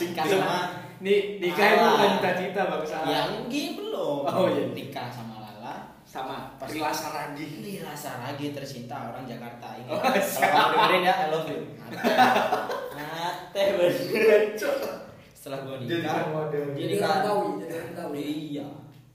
[0.01, 0.59] nikah sama
[1.01, 2.99] Nih, nikah itu bukan cita-cita bangsa.
[3.05, 4.24] yang gini belum.
[4.24, 4.64] Oh, iya.
[4.70, 5.93] Nikah sama Lala.
[6.03, 7.61] sama Pas- Rila Saragi.
[7.61, 9.88] Ini rasa lagi tercinta orang Jakarta ini.
[9.88, 11.61] Oh, Kalau dengerin ya, I love you.
[12.97, 15.00] Mate bener.
[15.41, 16.64] Setelah gua Jadi nikah, model.
[16.76, 18.11] Jadi orang tahu, jadi orang tahu.
[18.12, 18.66] Iya.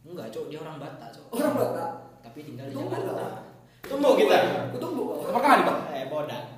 [0.01, 1.25] Enggak, Cok, dia orang Batak, Cok.
[1.37, 1.91] Orang Batak.
[2.25, 3.45] Tapi tinggal di Jakarta.
[3.85, 4.37] Tumbuh kita.
[4.73, 5.29] Kok.
[5.29, 5.77] Apa kali, Pak?
[5.93, 6.43] Eh, bodak.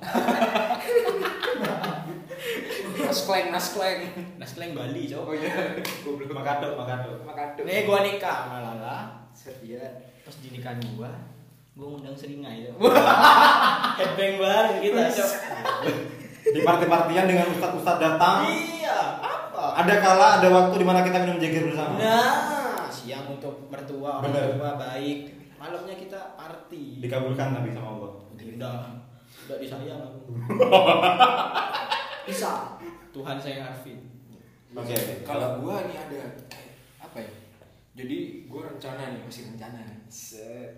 [2.98, 4.00] Naskleng, naskleng.
[4.40, 5.20] Naskleng Bali, Cok.
[5.28, 5.52] Oh iya.
[6.00, 6.32] Goblok.
[6.32, 7.60] Makado Makado Makado.
[7.68, 9.28] Nih gua nikah sama Lala.
[9.36, 9.84] Setia.
[10.24, 11.12] Pas di nikahan gua,
[11.76, 12.72] gua ngundang seringai itu.
[14.00, 15.30] Headbang bareng kita, Cok.
[16.48, 19.20] di party-partian dengan ustadz-ustadz datang Iya?
[19.74, 24.30] Ada kala ada waktu di mana kita minum jager bersama Nah, siang untuk mertua, orang
[24.30, 24.56] Bener.
[24.56, 25.18] tua baik.
[25.58, 27.02] Malamnya kita party.
[27.02, 28.94] dikabulkan tapi sama Allah Udah,
[29.46, 30.30] udah disayang aku.
[32.28, 32.78] Bisa.
[33.08, 33.98] Tuhan sayang Arvin.
[34.70, 37.32] oke Kalau gua nih ada kayak apa ya?
[37.96, 38.16] Jadi
[38.46, 39.98] gua rencana nih, masih rencana nih.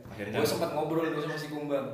[0.08, 1.88] akhirnya Gue sempat ngobrol tuh sama si Kumbang.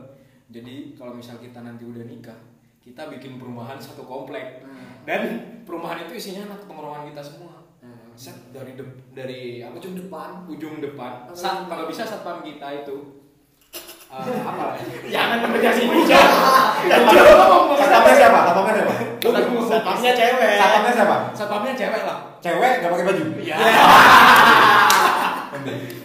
[0.47, 2.39] Jadi kalau misal kita nanti udah nikah,
[2.87, 4.63] kita bikin perumahan satu komplek.
[4.63, 5.03] Hmm.
[5.03, 5.21] Dan
[5.63, 7.53] perumahan itu isinya anak tongkrongan kita semua.
[8.15, 10.31] Set dari de- dari apa Ujung depan.
[10.49, 11.27] ujung depan.
[11.31, 12.95] Sat, kalau bisa satpam kita itu
[14.09, 14.73] eh, apa?
[15.05, 18.89] Jangan menegasi ini, satpamnya siapa satpamnya siapa
[19.69, 20.55] Satpamnya cewek.
[20.57, 22.19] satpamnya siapa Satpamnya cewek lah.
[22.39, 23.57] cewek gak pakai baju Iya.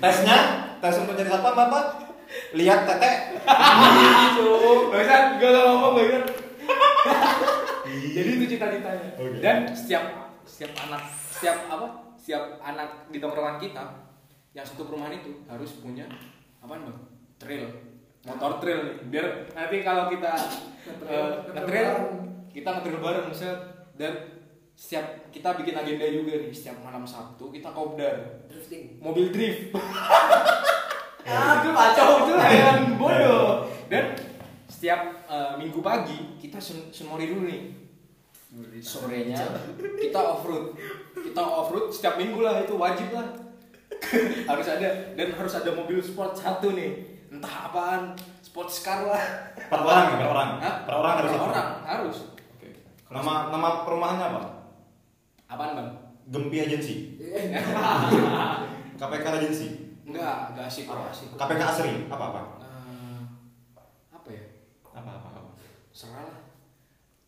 [0.02, 0.38] tesnya
[0.82, 1.80] tes untuk jadi satpam apa
[2.52, 3.12] lihat tete
[4.92, 6.24] Barusan gue gak ngomong barusan.
[8.16, 9.10] Jadi itu cita-citanya.
[9.18, 9.38] Oke.
[9.42, 10.04] Dan setiap
[10.46, 11.88] setiap anak setiap apa?
[12.16, 13.84] Setiap anak di tongkrongan kita
[14.52, 16.06] yang satu perumahan itu harus punya
[16.62, 17.00] apa bang?
[17.42, 17.66] Trail,
[18.22, 18.96] motor trail nih.
[19.10, 19.26] Biar
[19.58, 20.34] nanti kalau kita
[21.10, 21.90] eh, nge-trail,
[22.54, 23.58] kita nge-trail bareng set
[23.98, 24.14] dan
[24.72, 28.98] setiap kita bikin agenda juga nih setiap malam Sabtu kita kopdar Drifting.
[28.98, 29.78] mobil drift
[31.30, 34.18] ah itu kacau itu layanan bodoh dan
[34.66, 37.62] setiap eh, minggu pagi kita sen senori dulu nih.
[38.84, 39.40] Sorenya
[39.96, 40.76] kita off road.
[41.16, 43.32] Kita off road setiap minggu lah itu wajib lah.
[44.50, 47.22] Harus ada dan harus ada mobil sport satu nih.
[47.32, 48.12] Entah apaan
[48.44, 49.24] sports car lah.
[49.56, 50.50] Per orang ya per orang?
[50.60, 50.76] Hah?
[50.84, 52.18] per orang harus per orang harus.
[52.58, 52.70] Oke.
[53.08, 54.42] nama nama perumahannya apa?
[55.48, 55.90] Apaan bang?
[56.28, 56.96] Gempi Agency.
[59.00, 59.68] KPK Agency?
[60.04, 61.28] Enggak enggak asik enggak asik.
[61.40, 63.22] KPK Asri apa apa Eh,
[64.12, 64.44] apa ya
[64.92, 65.52] apa apa apa
[66.02, 66.40] serah lah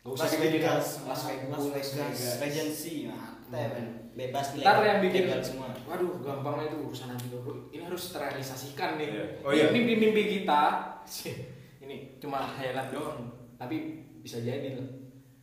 [0.04, 1.66] Gak usah Las Vegas, Las Vegas, Las
[1.96, 3.88] Vegas, Regency, mantep, men.
[4.12, 5.72] bebas Ntar yang bikin semua.
[5.88, 7.72] Waduh, gampang lah itu urusan nanti bro.
[7.72, 9.08] Ini harus terrealisasikan nih.
[9.08, 9.24] Iya.
[9.40, 9.72] Oh iya.
[9.72, 10.92] Mimpi-mimpi kita.
[11.88, 13.32] Ini cuma hayalan doang.
[13.56, 14.88] Tapi bisa jadi lah.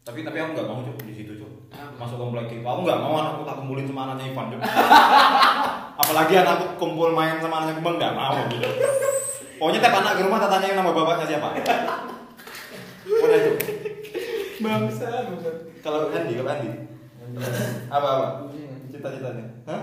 [0.01, 1.93] tapi tapi aku nggak mau cuk di situ cuk Kenapa?
[2.01, 4.61] masuk komplek itu aku nggak mau anakku tak kumpulin sama anaknya Ivan cuk
[6.01, 8.65] apalagi anakku kumpul main sama anaknya Kembang nggak mau gitu
[9.61, 11.53] pokoknya tiap anak ke rumah tak tanyain nama bapaknya siapa
[13.29, 13.57] cuk.
[14.61, 15.49] Bangsa, bangsa.
[15.81, 16.69] kalau Andi kalau Andi
[17.89, 18.27] apa apa?
[18.91, 19.45] Cita-citanya.
[19.65, 19.81] Hah?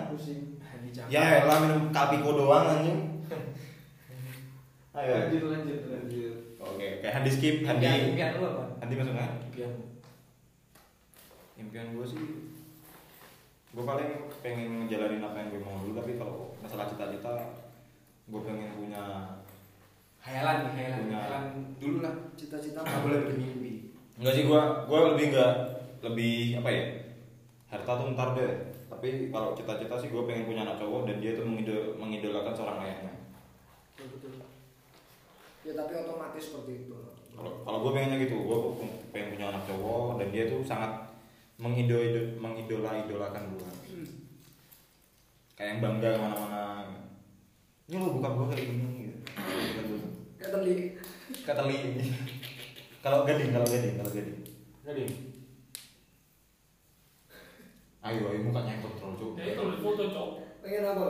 [1.09, 3.23] Ya lah minum kalpiko doang anjing.
[4.99, 5.15] Ayo.
[5.31, 6.37] Lanjut, lanjut, lanjut.
[6.59, 7.87] oke kayak Handi skip Handi.
[7.87, 8.65] Impian, impian lu apa?
[8.83, 9.73] Handi masuk nggak Impian.
[11.59, 12.27] impian gue sih
[13.75, 17.59] gue paling pengen ngejalanin apa yang gue mau dulu tapi kalau masalah cita-cita
[18.31, 19.03] gue pengen punya
[20.29, 20.99] Hayalan nih, hayalan.
[21.01, 21.19] Punya.
[21.19, 21.45] Hayalan
[21.79, 22.15] dulu lah.
[22.37, 23.73] Cita-cita Nggak boleh bermimpi.
[24.19, 25.53] enggak sih gue gue lebih enggak
[26.01, 26.83] lebih apa ya
[27.71, 28.51] harta tuh ntar deh
[28.91, 32.83] tapi kalau cita-cita sih gue pengen punya anak cowok dan dia tuh mengidol mengidolakan seorang
[32.83, 33.15] ayahnya
[33.95, 34.43] Betul.
[35.63, 36.99] Ya tapi otomatis seperti itu.
[37.31, 38.59] kalau kalau gue pengennya gitu gue
[39.09, 40.91] pengen punya anak cowok dan dia tuh sangat
[41.55, 42.03] mengidol
[42.37, 43.71] mengidola idolakan gue
[45.55, 46.63] kayak yang bangga ke mana-mana
[47.87, 49.95] ini lo buka gue kayak gini gitu
[50.39, 50.47] Gitu.
[50.47, 50.73] Kayak tadi
[51.43, 51.77] kata li
[53.03, 54.39] kalau gading kalau gading kalau gading
[54.87, 55.05] Jadi,
[58.01, 60.29] ayo ayo mukanya yang kontrol cuk Ya itu foto cok.
[60.63, 61.07] pengen apa?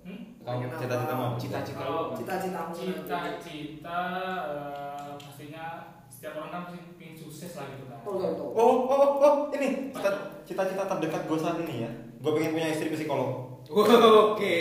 [0.00, 0.20] Hmm?
[0.40, 1.84] kamu cita-cita mau cita-cita.
[2.16, 2.72] Cita-citamu.
[2.72, 4.00] Cita-cita
[4.48, 5.64] eh, pastinya
[6.08, 8.00] setiap orang kan pasti pengen sukses lah gitu kan.
[8.00, 8.48] Oh, tahu, tahu.
[8.56, 11.90] Oh, oh, oh, ini cita- cita-cita terdekat gue saat ini ya.
[12.18, 13.60] Gue pengen punya istri psikolog.
[13.68, 14.56] Oke.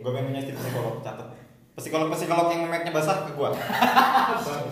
[0.00, 1.37] Gue pengen punya istri psikolog, catet.
[1.78, 3.50] Psikolog psikolog yang memeknya basah ke gue.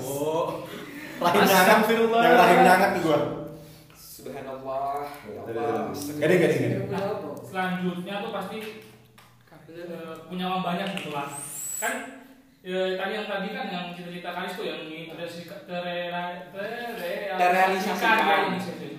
[0.03, 0.67] Oh.
[1.17, 1.79] Rahimnya hangat,
[2.27, 3.15] yang rahimnya hangat ke.
[3.95, 5.07] Subhanallah.
[5.25, 5.87] Ya Udah, Allah.
[5.87, 6.19] udah, udah.
[6.21, 6.83] Gading, gading, gading.
[6.85, 7.29] Punya apa?
[7.41, 8.59] Selanjutnya tuh pasti
[9.71, 11.29] eh, punya uang banyak gitu lah.
[11.79, 11.95] Kan
[12.61, 18.96] eh, tadi yang tadi kan yang cita-cita Karis tuh yang terrealisasi- terrela- terrealisasikan Terrealisasikan.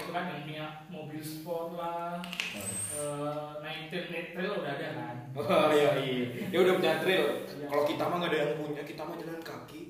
[0.00, 2.16] Itu kan yang punya mobil sport lah,
[2.90, 5.14] eh, naik trail, naik trail udah ada kan.
[5.32, 6.48] Oh iya iya.
[6.48, 7.24] Dia udah punya trail.
[7.62, 9.82] Kalau kita mah nggak ada yang punya, kita mah jalan kaki.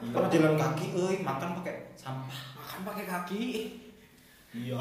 [0.00, 2.40] Kita mah jalan kaki, euy, makan pakai sampah.
[2.56, 3.44] Makan pakai kaki.
[4.50, 4.80] Iya.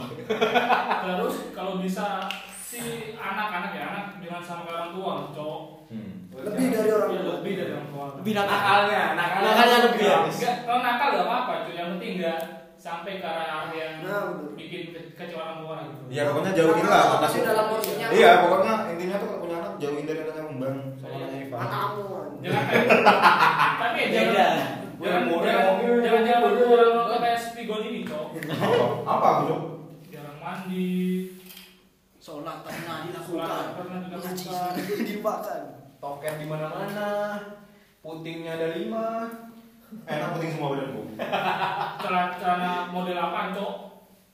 [1.00, 2.26] Terus kalau bisa
[2.60, 2.80] si
[3.14, 6.30] anak-anak ya anak jangan sama orang tua cowok Hmm.
[6.30, 7.34] Lebih dari orang Ya, tua.
[7.42, 10.18] lebih dari orang tua Lebih nakalnya, nakalnya, Nakalnya lebih ya?
[10.22, 12.42] Enggak, kalau nakal gak apa-apa cuy yang penting enggak
[12.80, 14.56] sampai ke arah yang Nah, betul.
[14.56, 17.20] bikin ke- kecewa orang gitu Ya pokoknya jauhin lah.
[17.20, 18.08] Masih dalam porsinya.
[18.10, 21.18] Iya, pokoknya intinya tuh kalau punya anak jauhin dari anaknya kembang sama Iya.
[21.20, 21.60] anaknya Ivan.
[21.60, 22.04] Anakmu.
[22.40, 22.86] jangan kayak
[23.76, 24.32] tapi ya jangan
[24.96, 25.64] jangan jangan
[26.00, 28.76] jangan jangan orang kayak spigon ini cok Apa?
[29.06, 29.62] Apa aku tuh?
[30.08, 30.96] jarang mandi
[32.18, 33.64] Sholat tak pernah dilakukan.
[34.12, 35.62] Ngaji dilupakan.
[35.98, 37.10] Toket di mana-mana.
[38.00, 39.08] Putingnya ada lima.
[39.90, 41.02] Enak penting semua badanku.
[42.02, 43.74] celana celana model apa cok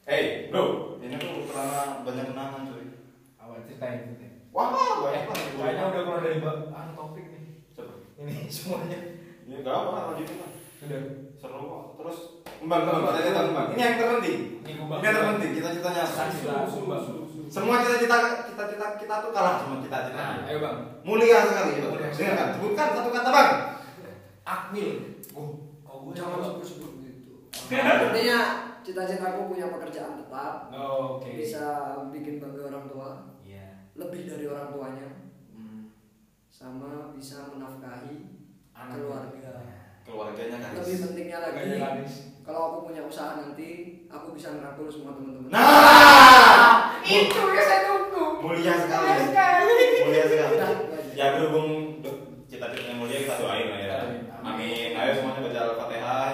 [0.06, 2.86] Hey, bro, ini tuh celana banyak kenangan cuy.
[3.42, 4.46] Awal ceritain ceritain.
[4.54, 4.70] Wah,
[5.02, 5.50] banyak banget.
[5.58, 7.66] Kayaknya udah keluar dari bab anu topik nih.
[7.74, 7.94] Coba.
[8.22, 9.00] Ini semuanya.
[9.50, 10.52] Ya enggak apa, lanjutin lah.
[10.78, 11.02] Sudah.
[11.40, 11.84] Seru kok.
[11.98, 12.18] Terus
[12.62, 13.68] kembang, kembang, kembang, kembang, kembang.
[13.74, 14.40] Ini yang terpenting.
[14.62, 15.52] Ini yang terpenting.
[15.58, 16.16] Cita-citanya apa?
[16.28, 17.04] Kasih lah, sumbang.
[17.50, 20.24] Semua cita-cita cita-cita kita tuh kalah sama cita-cita.
[20.46, 20.78] Ayo bang.
[21.02, 21.82] Mulia sekali.
[21.82, 23.52] Dengarkan, sebutkan satu kata bang.
[24.46, 25.15] Akmil.
[25.36, 25.52] Oh,
[25.84, 27.34] oh gue Jangan sebut-sebut gitu.
[28.08, 28.40] Intinya
[28.80, 31.36] cita-citaku punya pekerjaan tetap, Oh, Oke.
[31.36, 31.66] bisa
[32.10, 33.10] bikin bangga orang tua,
[33.42, 33.92] Iya.
[33.94, 35.08] lebih dari orang tuanya,
[35.50, 35.92] Hmm.
[36.48, 38.32] sama bisa menafkahi
[38.72, 38.96] Anak.
[38.96, 39.54] keluarga.
[40.02, 40.72] Keluarganya kan.
[40.78, 41.82] Lebih pentingnya lagi,
[42.40, 43.70] kalau aku punya usaha nanti,
[44.08, 45.50] aku bisa ngerangkul semua teman-teman.
[45.50, 48.26] Nah, itu yang saya tunggu.
[48.40, 49.10] mulia sekali.
[50.00, 50.56] Mulia sekali.
[51.12, 51.70] Ya berhubung
[52.46, 53.98] cita-citanya mulia kita doain lah ya.
[54.56, 54.96] Amin.
[54.96, 56.28] Ayo semuanya baca al-fatihah.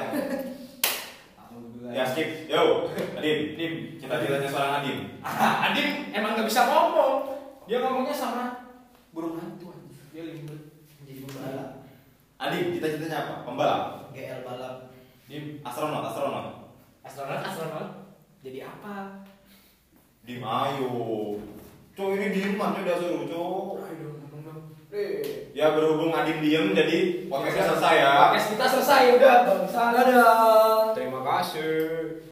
[1.89, 2.45] Ya skip.
[2.45, 2.85] Yo,
[3.17, 3.39] Adim.
[3.57, 3.73] Dim.
[3.97, 4.97] Cita-citanya seorang Adim.
[5.65, 7.33] Adit emang gak bisa ngomong.
[7.65, 8.77] Dia ngomongnya sama
[9.09, 9.73] burung hantu.
[10.13, 10.69] Dia limbet
[11.01, 11.69] menjadi pembalap.
[12.37, 13.33] Adim, cita-citanya apa?
[13.41, 13.81] Pembalap.
[14.13, 14.93] GL balap.
[15.25, 16.45] Dim, astronot, astronot.
[17.01, 17.89] Astronot, astronot.
[18.45, 19.25] Jadi apa?
[20.21, 20.93] Dim, ayo.
[21.97, 23.65] Cok ini diem aja udah suruh, cok.
[23.81, 24.61] Ayo dong, ngomong dong.
[24.77, 24.80] Eh,
[25.55, 28.11] Ya berhubung Adim diem jadi podcastnya selesai ya.
[28.27, 29.81] Podcast kita selesai udah bangsa.
[29.95, 30.91] Dadah.
[30.91, 32.21] Terima kasih.